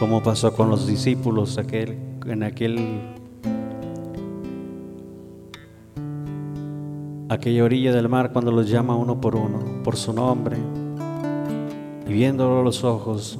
Como 0.00 0.22
pasó 0.22 0.54
con 0.54 0.70
los 0.70 0.86
discípulos 0.86 1.58
en 1.58 2.42
aquel 2.44 2.88
aquella 7.46 7.62
orilla 7.62 7.92
del 7.92 8.08
mar 8.08 8.32
cuando 8.32 8.50
los 8.50 8.68
llama 8.68 8.96
uno 8.96 9.20
por 9.20 9.36
uno, 9.36 9.60
por 9.84 9.94
su 9.94 10.12
nombre, 10.12 10.56
y 12.04 12.12
viéndolo 12.12 12.58
a 12.58 12.64
los 12.64 12.82
ojos, 12.82 13.38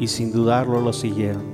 y 0.00 0.08
sin 0.08 0.32
dudarlo 0.32 0.80
lo 0.80 0.92
siguieron. 0.92 1.44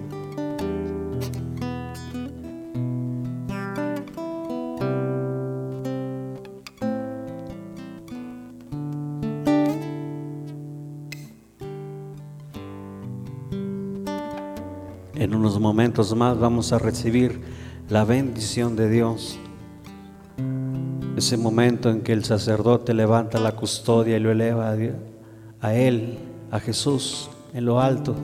En 15.15 15.35
unos 15.35 15.61
momentos 15.61 16.17
más 16.17 16.39
vamos 16.39 16.73
a 16.73 16.79
recibir 16.79 17.43
la 17.91 18.07
bendición 18.07 18.77
de 18.77 18.89
Dios. 18.89 19.39
Ese 21.27 21.37
momento 21.37 21.91
en 21.91 22.03
que 22.03 22.13
el 22.13 22.25
sacerdote 22.25 22.95
levanta 22.95 23.41
la 23.41 23.57
custodia 23.57 24.17
y 24.17 24.21
lo 24.21 24.31
eleva 24.31 24.73
a, 25.61 25.75
Él, 25.75 26.19
a 26.53 26.61
Jesús, 26.61 27.29
en 27.53 27.65
lo 27.65 27.81
alto. 27.81 28.15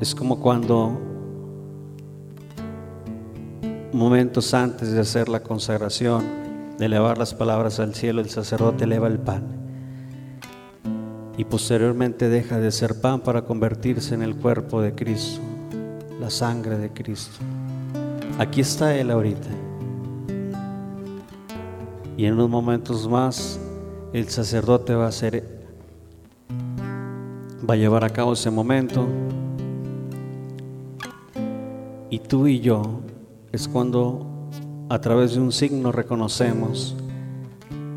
Es 0.00 0.14
como 0.14 0.38
cuando 0.38 0.96
momentos 3.92 4.54
antes 4.54 4.92
de 4.92 5.00
hacer 5.00 5.28
la 5.28 5.42
consagración, 5.42 6.22
de 6.78 6.86
elevar 6.86 7.18
las 7.18 7.34
palabras 7.34 7.80
al 7.80 7.96
cielo, 7.96 8.20
el 8.20 8.30
sacerdote 8.30 8.84
eleva 8.84 9.08
el 9.08 9.18
pan 9.18 9.42
y 11.36 11.42
posteriormente 11.42 12.28
deja 12.28 12.60
de 12.60 12.70
ser 12.70 13.00
pan 13.00 13.22
para 13.22 13.42
convertirse 13.42 14.14
en 14.14 14.22
el 14.22 14.36
cuerpo 14.36 14.82
de 14.82 14.94
Cristo, 14.94 15.40
la 16.20 16.30
sangre 16.30 16.78
de 16.78 16.90
Cristo. 16.90 17.40
Aquí 18.38 18.60
está 18.60 18.96
Él 18.96 19.10
ahorita. 19.10 19.48
Y 22.20 22.26
en 22.26 22.34
unos 22.34 22.50
momentos 22.50 23.08
más 23.08 23.58
el 24.12 24.28
sacerdote 24.28 24.94
va 24.94 25.06
a 25.06 25.08
hacer, 25.08 25.42
va 27.66 27.72
a 27.72 27.76
llevar 27.78 28.04
a 28.04 28.10
cabo 28.10 28.34
ese 28.34 28.50
momento. 28.50 29.08
Y 32.10 32.18
tú 32.18 32.46
y 32.46 32.60
yo 32.60 33.00
es 33.52 33.66
cuando 33.66 34.26
a 34.90 35.00
través 35.00 35.32
de 35.32 35.40
un 35.40 35.50
signo 35.50 35.92
reconocemos 35.92 36.94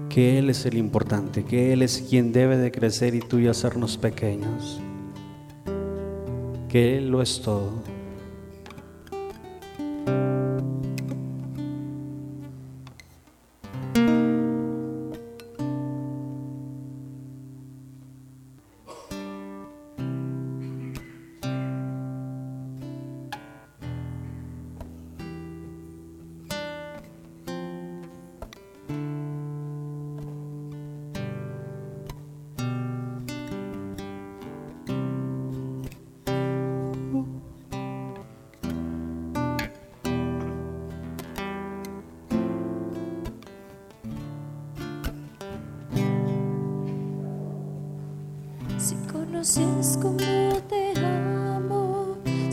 que 0.07 0.39
Él 0.39 0.49
es 0.49 0.65
el 0.65 0.77
importante, 0.77 1.43
que 1.43 1.73
Él 1.73 1.81
es 1.81 2.05
quien 2.09 2.31
debe 2.31 2.55
de 2.55 2.71
crecer 2.71 3.15
y 3.15 3.19
tú 3.19 3.39
y 3.39 3.49
hacernos 3.49 3.97
pequeños, 3.97 4.79
que 6.69 6.97
Él 6.97 7.09
lo 7.09 7.21
es 7.21 7.41
todo. 7.41 7.92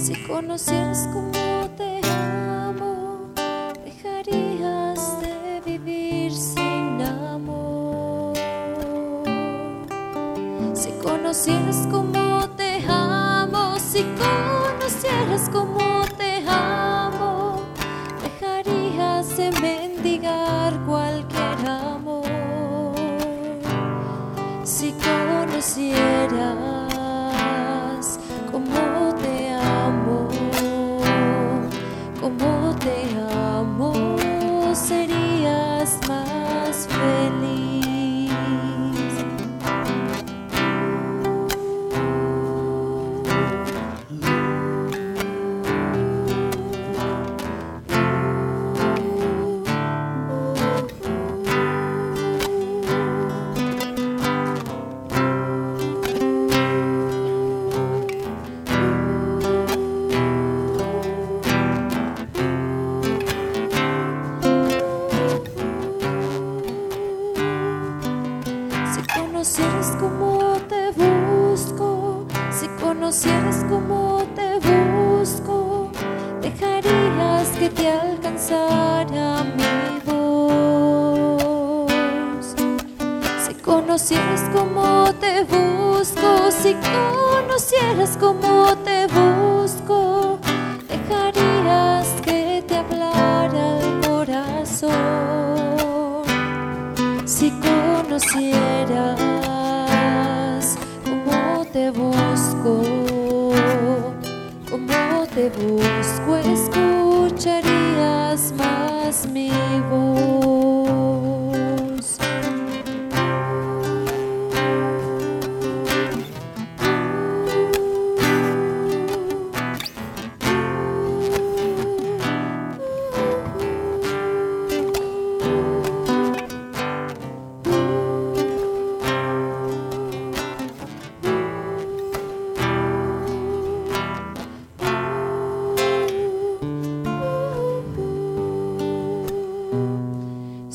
Si 0.00 0.14
conocieras 0.26 1.06
cómo 1.12 1.68
te 1.76 2.00
amo, 2.08 3.28
dejarías 3.84 5.20
de 5.20 5.60
vivir 5.64 6.32
sin 6.32 7.02
amor. 7.02 8.34
Si 10.72 10.90
conocieras 11.02 11.86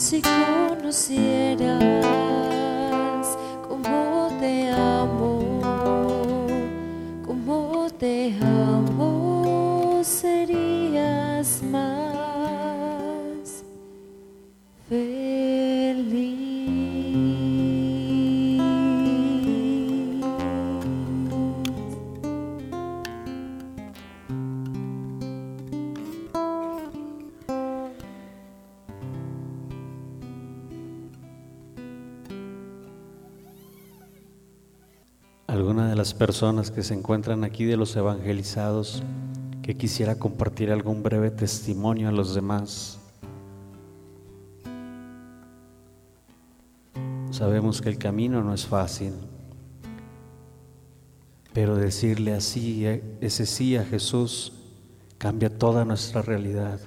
Si 0.05 0.21
conocieras 0.21 2.04
personas 36.15 36.71
que 36.71 36.83
se 36.83 36.93
encuentran 36.93 37.43
aquí 37.43 37.65
de 37.65 37.77
los 37.77 37.95
evangelizados 37.95 39.03
que 39.61 39.75
quisiera 39.75 40.15
compartir 40.15 40.71
algún 40.71 41.03
breve 41.03 41.31
testimonio 41.31 42.09
a 42.09 42.11
los 42.11 42.33
demás. 42.35 42.99
Sabemos 47.31 47.81
que 47.81 47.89
el 47.89 47.97
camino 47.97 48.43
no 48.43 48.53
es 48.53 48.65
fácil. 48.65 49.13
Pero 51.53 51.75
decirle 51.75 52.33
así, 52.33 52.85
eh, 52.85 53.17
ese 53.21 53.45
sí 53.45 53.75
a 53.75 53.83
Jesús, 53.83 54.53
cambia 55.17 55.49
toda 55.49 55.83
nuestra 55.85 56.21
realidad. 56.21 56.79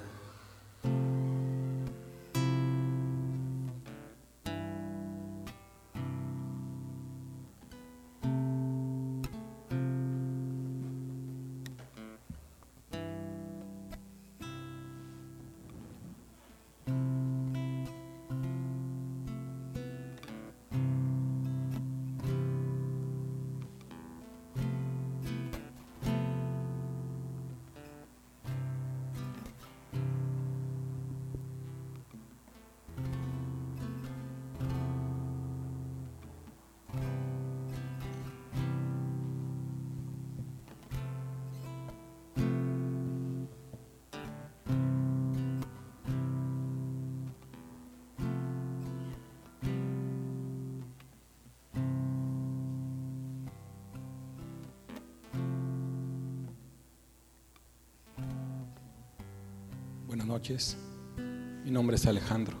Mi 61.63 61.71
nombre 61.71 61.95
es 61.95 62.05
Alejandro, 62.05 62.57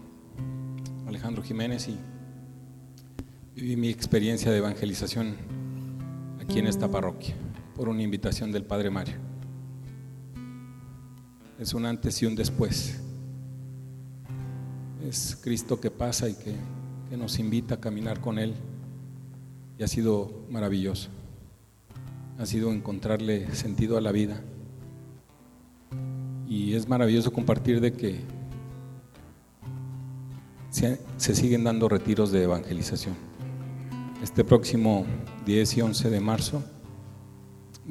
Alejandro 1.05 1.43
Jiménez 1.43 1.87
y 1.89 1.97
viví 3.55 3.75
mi 3.75 3.89
experiencia 3.89 4.51
de 4.51 4.59
evangelización 4.59 5.35
aquí 6.39 6.59
en 6.59 6.67
esta 6.67 6.89
parroquia 6.89 7.35
por 7.75 7.89
una 7.89 8.01
invitación 8.01 8.51
del 8.51 8.63
Padre 8.63 8.89
Mario. 8.89 9.15
Es 11.59 11.73
un 11.73 11.85
antes 11.85 12.21
y 12.21 12.25
un 12.25 12.35
después. 12.35 13.01
Es 15.05 15.37
Cristo 15.41 15.81
que 15.81 15.91
pasa 15.91 16.29
y 16.29 16.35
que 16.35 17.17
nos 17.17 17.37
invita 17.37 17.75
a 17.75 17.79
caminar 17.81 18.21
con 18.21 18.39
Él 18.39 18.53
y 19.77 19.83
ha 19.83 19.87
sido 19.87 20.45
maravilloso. 20.49 21.09
Ha 22.37 22.45
sido 22.45 22.71
encontrarle 22.71 23.53
sentido 23.53 23.97
a 23.97 24.01
la 24.01 24.13
vida 24.13 24.41
y 26.49 26.73
es 26.73 26.89
maravilloso 26.89 27.31
compartir 27.31 27.79
de 27.79 27.93
que 27.93 28.21
se, 30.71 30.97
siguen 31.35 31.63
dando 31.63 31.87
retiros 31.87 32.31
de 32.31 32.43
evangelización. 32.43 33.13
Este 34.23 34.43
próximo 34.43 35.05
10 35.45 35.77
y 35.77 35.81
11 35.81 36.09
de 36.09 36.19
marzo 36.19 36.63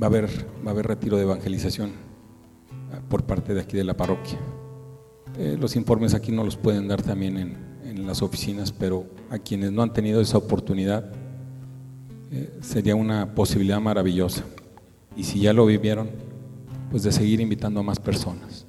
va 0.00 0.06
a 0.06 0.10
haber, 0.10 0.28
va 0.66 0.70
a 0.70 0.70
haber 0.70 0.88
retiro 0.88 1.16
de 1.16 1.22
evangelización 1.22 1.92
por 3.08 3.24
parte 3.24 3.54
de 3.54 3.60
aquí 3.60 3.76
de 3.76 3.84
la 3.84 3.96
parroquia. 3.96 4.38
Eh, 5.38 5.56
los 5.58 5.76
informes 5.76 6.14
aquí 6.14 6.32
no 6.32 6.42
los 6.42 6.56
pueden 6.56 6.88
dar 6.88 7.00
también 7.00 7.36
en, 7.36 7.56
en, 7.84 8.06
las 8.06 8.22
oficinas, 8.22 8.72
pero 8.72 9.06
a 9.30 9.38
quienes 9.38 9.70
no 9.70 9.82
han 9.82 9.92
tenido 9.92 10.20
esa 10.20 10.38
oportunidad 10.38 11.12
eh, 12.32 12.58
sería 12.60 12.96
una 12.96 13.34
posibilidad 13.34 13.80
maravillosa. 13.80 14.42
Y 15.16 15.24
si 15.24 15.40
ya 15.40 15.52
lo 15.52 15.64
vivieron, 15.64 16.10
pues 16.90 17.02
de 17.02 17.12
seguir 17.12 17.40
invitando 17.40 17.80
a 17.80 17.82
más 17.82 17.98
personas. 17.98 18.66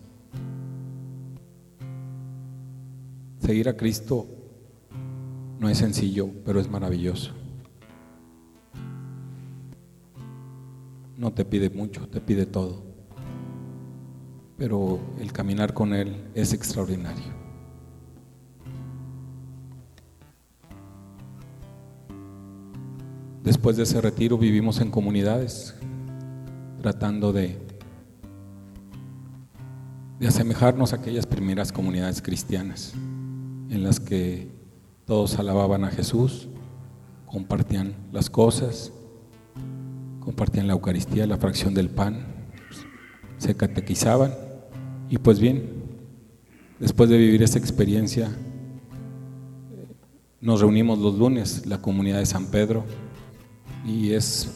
Seguir 3.40 3.70
a 3.70 3.78
Cristo 3.78 4.28
no 5.60 5.70
es 5.70 5.78
sencillo, 5.78 6.30
pero 6.46 6.60
es 6.60 6.70
maravilloso. 6.70 7.32
No 11.18 11.34
te 11.34 11.44
pide 11.46 11.70
mucho, 11.70 12.08
te 12.08 12.22
pide 12.22 12.46
todo. 12.46 12.84
Pero 14.58 15.00
el 15.20 15.32
caminar 15.32 15.74
con 15.74 15.94
Él 15.94 16.30
es 16.34 16.54
extraordinario. 16.54 17.40
Después 23.44 23.78
de 23.78 23.84
ese 23.84 24.00
retiro 24.00 24.38
vivimos 24.38 24.80
en 24.80 24.92
comunidades, 24.92 25.76
tratando 26.82 27.34
de 27.34 27.69
de 30.20 30.28
asemejarnos 30.28 30.92
a 30.92 30.98
aquellas 30.98 31.26
primeras 31.26 31.72
comunidades 31.72 32.22
cristianas 32.22 32.94
en 33.70 33.84
las 33.84 34.00
que 34.00 34.50
todos 35.06 35.40
alababan 35.40 35.86
a 35.86 35.92
Jesús, 35.92 36.50
compartían 37.26 37.94
las 38.12 38.30
cosas, 38.30 38.92
compartían 40.20 40.68
la 40.68 40.74
Eucaristía, 40.74 41.26
la 41.26 41.38
fracción 41.38 41.74
del 41.74 41.90
pan, 41.90 42.26
se 43.38 43.56
catequizaban 43.56 44.34
y 45.10 45.18
pues 45.18 45.40
bien, 45.40 45.70
después 46.80 47.10
de 47.10 47.18
vivir 47.18 47.42
esta 47.42 47.58
experiencia, 47.58 48.30
nos 50.42 50.62
reunimos 50.62 51.00
los 51.00 51.18
lunes, 51.18 51.66
la 51.66 51.82
comunidad 51.82 52.20
de 52.20 52.26
San 52.26 52.48
Pedro, 52.48 52.84
y 53.86 54.12
es 54.12 54.50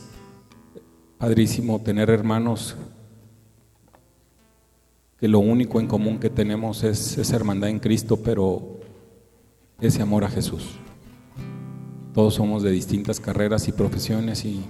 padrísimo 1.18 1.80
tener 1.82 2.09
hermanos 2.09 2.76
que 5.24 5.30
lo 5.30 5.40
único 5.40 5.80
en 5.80 5.88
común 5.88 6.20
que 6.20 6.30
tenemos 6.30 6.84
es 6.84 7.18
esa 7.18 7.38
hermandad 7.38 7.70
en 7.70 7.80
Cristo, 7.80 8.18
pero 8.18 8.82
ese 9.80 10.02
amor 10.02 10.26
a 10.26 10.30
Jesús. 10.30 10.72
Todos 12.14 12.34
somos 12.34 12.62
de 12.62 12.72
distintas 12.72 13.22
carreras 13.22 13.70
y 13.70 13.72
profesiones 13.72 14.44
y 14.44 14.66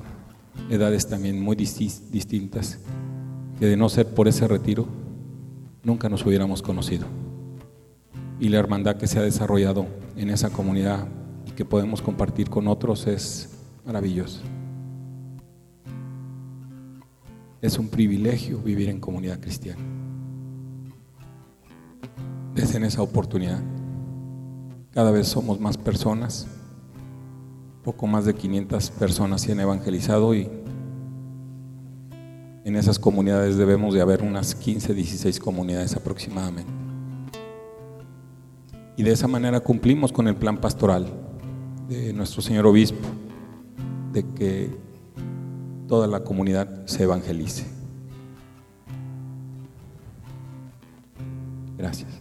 edades 0.69 1.07
también 1.07 1.41
muy 1.41 1.55
distintas, 1.55 2.77
que 3.57 3.65
de 3.65 3.75
no 3.75 3.89
ser 3.89 4.13
por 4.13 4.27
ese 4.27 4.47
retiro, 4.47 4.85
nunca 5.81 6.07
nos 6.07 6.23
hubiéramos 6.23 6.61
conocido. 6.61 7.07
Y 8.39 8.49
la 8.49 8.59
hermandad 8.59 8.97
que 8.97 9.07
se 9.07 9.17
ha 9.17 9.23
desarrollado 9.23 9.87
en 10.17 10.29
esa 10.29 10.51
comunidad 10.51 11.07
y 11.47 11.51
que 11.53 11.65
podemos 11.65 12.03
compartir 12.03 12.51
con 12.51 12.67
otros 12.67 13.07
es 13.07 13.49
maravillosa. 13.87 14.41
Es 17.59 17.79
un 17.79 17.87
privilegio 17.87 18.59
vivir 18.59 18.89
en 18.89 18.99
comunidad 18.99 19.39
cristiana 19.39 19.81
es 22.55 22.75
en 22.75 22.83
esa 22.83 23.01
oportunidad. 23.01 23.59
Cada 24.91 25.11
vez 25.11 25.27
somos 25.27 25.59
más 25.59 25.77
personas, 25.77 26.47
poco 27.83 28.07
más 28.07 28.25
de 28.25 28.35
500 28.35 28.91
personas 28.91 29.41
se 29.41 29.51
han 29.51 29.59
evangelizado 29.59 30.35
y 30.35 30.49
en 32.63 32.75
esas 32.75 32.97
comunidades 32.97 33.57
debemos 33.57 33.93
de 33.93 34.01
haber 34.01 34.21
unas 34.21 34.55
15, 34.55 34.93
16 34.93 35.39
comunidades 35.39 35.95
aproximadamente. 35.95 36.71
Y 38.95 39.03
de 39.03 39.11
esa 39.11 39.27
manera 39.27 39.59
cumplimos 39.59 40.11
con 40.11 40.27
el 40.27 40.35
plan 40.35 40.57
pastoral 40.57 41.07
de 41.89 42.13
nuestro 42.13 42.41
señor 42.41 42.65
obispo, 42.67 43.07
de 44.13 44.23
que 44.33 44.69
toda 45.87 46.07
la 46.07 46.23
comunidad 46.23 46.85
se 46.85 47.03
evangelice. 47.03 47.65
Gracias. 51.77 52.12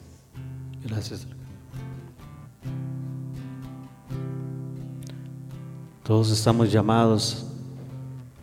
Todos 6.03 6.30
estamos 6.30 6.70
llamados 6.70 7.46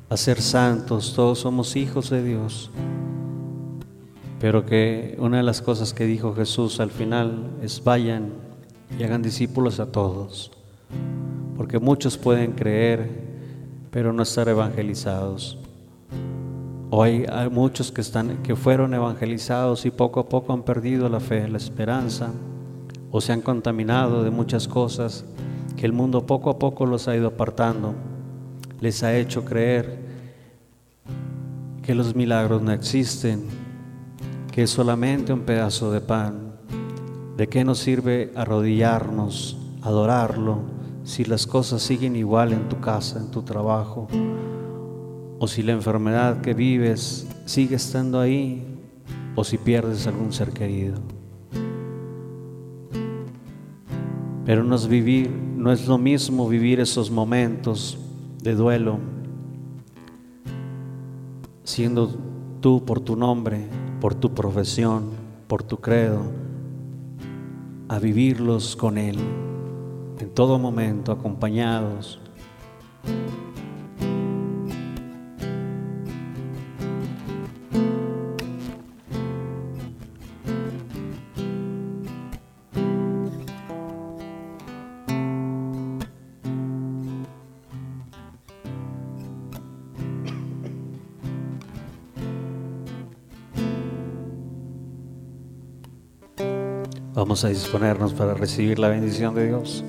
a 0.09 0.17
ser 0.17 0.41
santos, 0.41 1.13
todos 1.13 1.39
somos 1.39 1.75
hijos 1.75 2.09
de 2.09 2.23
Dios. 2.23 2.71
Pero 4.39 4.65
que 4.65 5.15
una 5.19 5.37
de 5.37 5.43
las 5.43 5.61
cosas 5.61 5.93
que 5.93 6.05
dijo 6.05 6.33
Jesús 6.33 6.79
al 6.79 6.89
final 6.89 7.51
es 7.61 7.83
vayan 7.83 8.33
y 8.97 9.03
hagan 9.03 9.21
discípulos 9.21 9.79
a 9.79 9.91
todos. 9.91 10.51
Porque 11.57 11.79
muchos 11.79 12.17
pueden 12.17 12.53
creer, 12.53 13.09
pero 13.91 14.13
no 14.13 14.23
estar 14.23 14.47
evangelizados. 14.47 15.57
Hoy 16.91 17.25
hay 17.31 17.49
muchos 17.49 17.91
que, 17.91 18.01
están, 18.01 18.41
que 18.41 18.55
fueron 18.55 18.95
evangelizados 18.95 19.85
y 19.85 19.91
poco 19.91 20.21
a 20.21 20.29
poco 20.29 20.53
han 20.53 20.63
perdido 20.63 21.07
la 21.07 21.19
fe, 21.19 21.47
la 21.47 21.57
esperanza, 21.57 22.31
o 23.11 23.21
se 23.21 23.33
han 23.33 23.41
contaminado 23.41 24.23
de 24.23 24.31
muchas 24.31 24.67
cosas 24.67 25.25
que 25.75 25.85
el 25.85 25.93
mundo 25.93 26.25
poco 26.25 26.49
a 26.49 26.59
poco 26.59 26.85
los 26.85 27.07
ha 27.07 27.15
ido 27.15 27.27
apartando. 27.27 27.93
Les 28.81 29.03
ha 29.03 29.15
hecho 29.15 29.45
creer 29.45 29.99
que 31.81 31.95
los 31.95 32.15
milagros 32.15 32.61
no 32.61 32.71
existen, 32.71 33.45
que 34.51 34.63
es 34.63 34.69
solamente 34.69 35.33
un 35.33 35.41
pedazo 35.41 35.91
de 35.91 36.01
pan. 36.01 36.53
¿De 37.37 37.47
qué 37.47 37.63
nos 37.63 37.79
sirve 37.79 38.31
arrodillarnos, 38.35 39.57
adorarlo, 39.81 40.59
si 41.03 41.25
las 41.25 41.47
cosas 41.47 41.81
siguen 41.81 42.15
igual 42.15 42.53
en 42.53 42.69
tu 42.69 42.79
casa, 42.79 43.19
en 43.19 43.31
tu 43.31 43.41
trabajo? 43.43 44.07
o 45.39 45.47
si 45.47 45.63
la 45.63 45.71
enfermedad 45.71 46.41
que 46.41 46.53
vives 46.53 47.25
sigue 47.45 47.77
estando 47.77 48.19
ahí, 48.19 48.61
o 49.35 49.43
si 49.45 49.57
pierdes 49.57 50.05
algún 50.05 50.33
ser 50.33 50.51
querido. 50.51 50.99
Pero 54.49 54.63
no 54.63 54.75
es 54.75 54.87
vivir, 54.87 55.29
no 55.29 55.71
es 55.71 55.87
lo 55.87 55.99
mismo 55.99 56.49
vivir 56.49 56.79
esos 56.79 57.11
momentos 57.11 57.99
de 58.41 58.55
duelo 58.55 58.97
siendo 61.63 62.07
tú 62.59 62.83
por 62.83 62.99
tu 62.99 63.15
nombre, 63.15 63.67
por 64.01 64.15
tu 64.15 64.33
profesión, 64.33 65.11
por 65.47 65.61
tu 65.61 65.77
credo, 65.77 66.23
a 67.89 67.99
vivirlos 67.99 68.75
con 68.75 68.97
Él 68.97 69.19
en 70.17 70.29
todo 70.31 70.57
momento, 70.57 71.11
acompañados. 71.11 72.19
A 97.41 97.47
disponernos 97.47 98.13
para 98.13 98.33
recibir 98.33 98.79
la 98.79 98.89
bendición 98.89 99.33
de 99.33 99.47
Dios. 99.47 99.81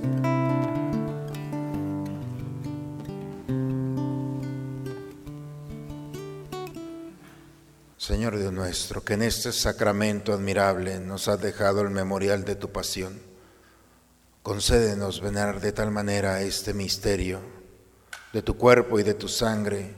Señor 7.97 8.39
Dios 8.39 8.53
nuestro, 8.53 9.03
que 9.03 9.15
en 9.15 9.23
este 9.23 9.51
sacramento 9.51 10.33
admirable 10.33 11.01
nos 11.01 11.27
has 11.27 11.41
dejado 11.41 11.81
el 11.81 11.91
memorial 11.91 12.45
de 12.45 12.55
tu 12.55 12.71
pasión, 12.71 13.21
concédenos 14.45 15.21
venerar 15.21 15.61
de 15.61 15.73
tal 15.73 15.91
manera 15.91 16.43
este 16.43 16.73
misterio 16.73 17.41
de 18.33 18.43
tu 18.43 18.57
cuerpo 18.57 19.01
y 19.01 19.03
de 19.03 19.15
tu 19.15 19.27
sangre, 19.27 19.97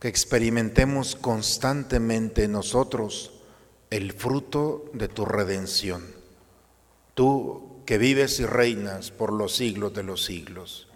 que 0.00 0.08
experimentemos 0.08 1.14
constantemente 1.14 2.48
nosotros 2.48 3.42
el 3.90 4.12
fruto 4.12 4.86
de 4.94 5.08
tu 5.08 5.26
redención. 5.26 6.13
Tú 7.14 7.82
que 7.86 7.98
vives 7.98 8.40
y 8.40 8.46
reinas 8.46 9.10
por 9.10 9.32
los 9.32 9.54
siglos 9.54 9.94
de 9.94 10.02
los 10.02 10.24
siglos. 10.24 10.88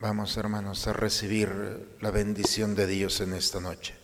Vamos 0.00 0.36
hermanos 0.36 0.86
a 0.86 0.92
recibir 0.92 1.96
la 2.00 2.10
bendición 2.10 2.74
de 2.74 2.86
Dios 2.86 3.20
en 3.20 3.32
esta 3.34 3.60
noche. 3.60 4.03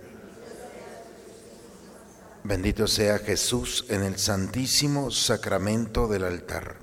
Bendito 2.43 2.87
sea 2.87 3.19
Jesús 3.19 3.85
en 3.89 4.03
el 4.03 4.17
santísimo 4.17 5.11
sacramento 5.11 6.07
del 6.07 6.23
altar. 6.23 6.75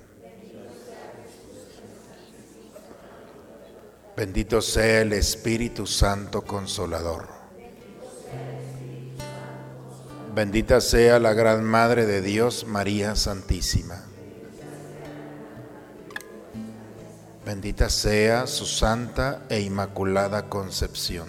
Bendito 4.17 4.61
sea 4.63 5.01
el 5.01 5.13
Espíritu 5.13 5.87
Santo 5.87 6.43
Consolador. 6.43 7.29
Bendita 10.35 10.81
sea 10.81 11.19
la 11.19 11.33
Gran 11.33 11.65
Madre 11.65 12.07
de 12.07 12.23
Dios, 12.23 12.65
María 12.65 13.17
Santísima. 13.17 14.05
Bendita 17.45 17.89
sea 17.91 18.47
su 18.47 18.67
santa 18.67 19.47
e 19.49 19.61
inmaculada 19.61 20.49
concepción. 20.49 21.29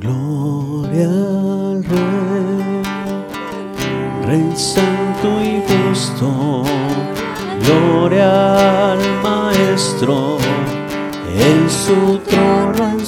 Gloria 0.00 1.10
al 1.10 1.84
Rey, 1.84 2.82
Rey 4.24 4.56
Santo 4.56 5.28
y 5.42 5.62
justo, 5.68 6.62
gloria 7.66 8.92
al 8.92 8.98
Maestro, 9.22 10.38
en 11.36 11.68
su 11.68 12.18
trono 12.20 12.98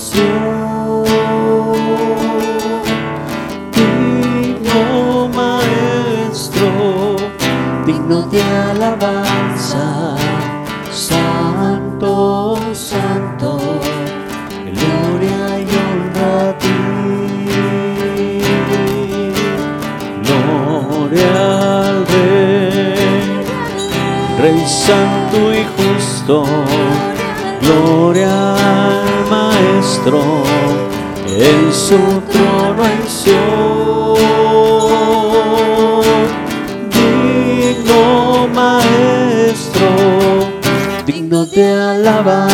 gloria 27.60 28.54
al 28.54 29.04
Maestro, 29.30 30.20
en 31.26 31.72
su 31.72 31.98
trono 32.30 32.84
en. 32.84 34.14
Digno 36.90 38.48
Maestro, 38.54 39.88
digno 41.06 41.44
de 41.46 41.72
alabanza, 41.72 42.51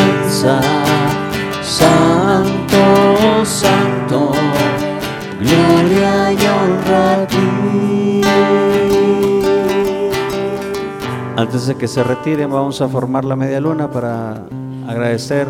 Antes 11.49 11.67
de 11.67 11.77
que 11.77 11.89
se 11.89 12.05
retiren, 12.05 12.51
vamos 12.51 12.79
a 12.83 12.89
formar 12.89 13.25
la 13.25 13.35
media 13.35 13.59
luna 13.59 13.91
para 13.91 14.45
agradecer 14.87 15.49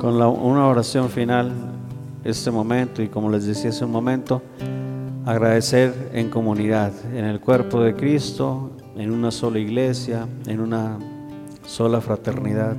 con 0.00 0.18
la- 0.18 0.26
una 0.26 0.66
oración 0.66 1.08
final 1.10 1.52
este 2.24 2.50
momento 2.50 3.00
y 3.00 3.06
como 3.06 3.30
les 3.30 3.46
decía 3.46 3.70
hace 3.70 3.84
un 3.84 3.92
momento, 3.92 4.42
agradecer 5.24 6.10
en 6.12 6.28
comunidad, 6.28 6.90
en 7.14 7.24
el 7.24 7.38
cuerpo 7.38 7.80
de 7.82 7.94
Cristo, 7.94 8.72
en 8.96 9.12
una 9.12 9.30
sola 9.30 9.60
iglesia, 9.60 10.26
en 10.44 10.58
una 10.58 10.98
sola 11.64 12.00
fraternidad. 12.00 12.74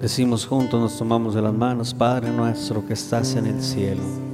Decimos 0.00 0.46
juntos, 0.46 0.80
nos 0.80 0.96
tomamos 0.96 1.34
de 1.34 1.42
las 1.42 1.52
manos, 1.52 1.92
Padre 1.94 2.30
nuestro 2.30 2.86
que 2.86 2.92
estás 2.92 3.34
en 3.34 3.46
el 3.46 3.60
cielo. 3.60 4.27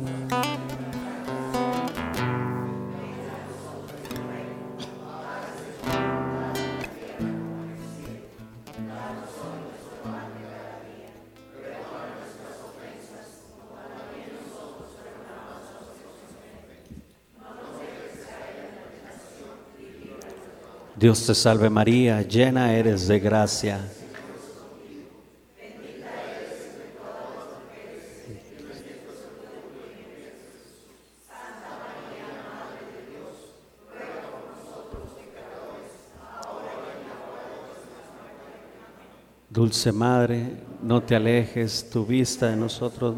Dios 21.04 21.26
te 21.26 21.34
salve 21.34 21.68
María, 21.68 22.22
llena 22.22 22.72
eres 22.72 23.06
de 23.06 23.20
gracia. 23.20 23.78
Dulce 39.50 39.92
Madre, 39.92 40.56
no 40.82 41.02
te 41.02 41.14
alejes 41.14 41.90
tu 41.90 42.06
vista 42.06 42.48
de 42.48 42.56
nosotros. 42.56 43.16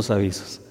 Unos 0.00 0.10
avisos. 0.10 0.62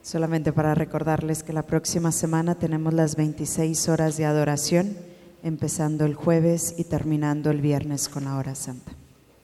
Solamente 0.00 0.52
para 0.52 0.72
recordarles 0.76 1.42
que 1.42 1.52
la 1.52 1.64
próxima 1.64 2.12
semana 2.12 2.54
tenemos 2.54 2.94
las 2.94 3.16
26 3.16 3.88
horas 3.88 4.16
de 4.16 4.26
adoración, 4.26 4.96
empezando 5.42 6.04
el 6.04 6.14
jueves 6.14 6.72
y 6.78 6.84
terminando 6.84 7.50
el 7.50 7.60
viernes 7.60 8.08
con 8.08 8.26
la 8.26 8.36
hora 8.36 8.54
santa. 8.54 8.92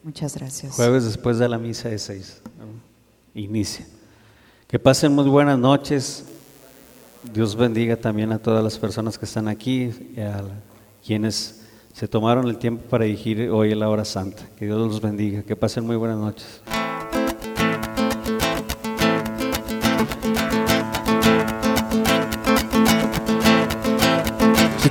Muchas 0.01 0.37
gracias. 0.37 0.75
Jueves 0.75 1.03
después 1.03 1.39
de 1.39 1.49
la 1.49 1.57
misa 1.57 1.89
de 1.89 1.99
seis. 1.99 2.41
¿no? 2.57 2.67
Inicia. 3.37 3.85
Que 4.65 4.79
pasen 4.79 5.11
muy 5.11 5.27
buenas 5.27 5.59
noches. 5.59 6.23
Dios 7.33 7.57
bendiga 7.57 7.97
también 7.97 8.31
a 8.31 8.39
todas 8.39 8.63
las 8.63 8.79
personas 8.79 9.19
que 9.19 9.25
están 9.25 9.49
aquí 9.49 9.91
y 10.15 10.21
a 10.21 10.41
quienes 11.05 11.63
se 11.91 12.07
tomaron 12.07 12.47
el 12.47 12.57
tiempo 12.59 12.85
para 12.89 13.03
dirigir 13.03 13.49
hoy 13.49 13.75
la 13.75 13.89
hora 13.89 14.05
santa. 14.05 14.43
Que 14.57 14.67
Dios 14.67 14.79
los 14.79 15.01
bendiga. 15.01 15.41
Que 15.41 15.57
pasen 15.57 15.85
muy 15.85 15.97
buenas 15.97 16.17
noches. 16.17 16.61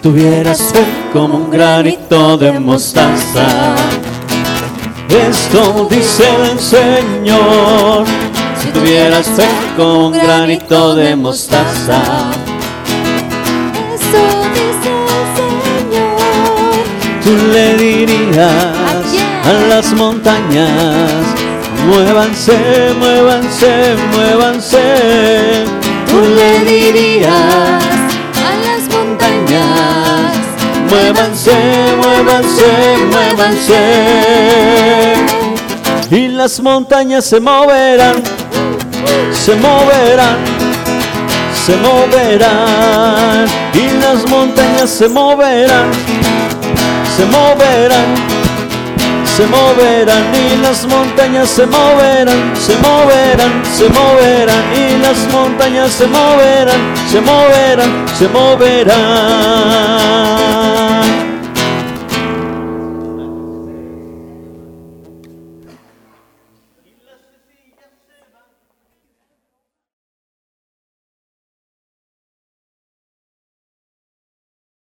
Si 0.03 0.09
tuvieras 0.09 0.61
fe 0.73 0.85
como 1.13 1.37
un 1.37 1.49
granito 1.49 2.37
de 2.37 2.59
mostaza, 2.59 3.47
esto 5.09 5.87
dice 5.89 6.25
el 6.51 6.59
Señor. 6.59 8.05
Si 8.61 8.69
tuvieras 8.71 9.29
fe 9.29 9.47
como 9.77 10.09
un 10.09 10.13
granito 10.15 10.97
de 10.97 11.15
mostaza, 11.15 12.03
Eso 13.95 14.25
dice 14.55 14.91
el 15.15 15.27
Señor. 15.39 16.81
tú 17.23 17.37
le 17.53 17.77
dirías 17.77 19.07
a 19.45 19.53
las 19.69 19.93
montañas, 19.93 21.23
muévanse, 21.87 22.59
muévanse, 22.99 23.95
muévanse. 24.17 25.65
Tú 26.09 26.21
le 26.35 26.59
dirías 26.69 27.72
Muévanse, 30.93 31.57
muévanse, 32.03 32.69
muévanse. 33.11 33.81
Y 36.11 36.29
las 36.29 36.61
montañas 36.61 37.25
se 37.25 37.41
moverán, 37.41 38.23
se 39.33 39.55
moverán, 39.55 40.37
se 41.65 41.77
moverán. 41.77 43.47
Y 43.73 43.89
las 44.03 44.29
montañas 44.29 44.91
se 44.91 45.09
moverán, 45.09 45.91
se 47.17 47.25
moverán, 47.25 48.15
se 49.35 49.47
moverán. 49.47 50.25
Y 50.35 50.59
las 50.59 50.85
montañas 50.87 51.49
se 51.49 51.65
moverán, 51.65 52.53
se 52.55 52.77
moverán, 52.77 53.63
se 53.65 53.89
moverán. 53.89 54.63
Y 54.77 54.99
las 54.99 55.17
montañas 55.33 55.91
se 55.91 56.07
moverán, 56.07 56.95
se 57.11 57.19
moverán, 57.23 58.05
se 58.19 58.29
moverán. 58.29 59.63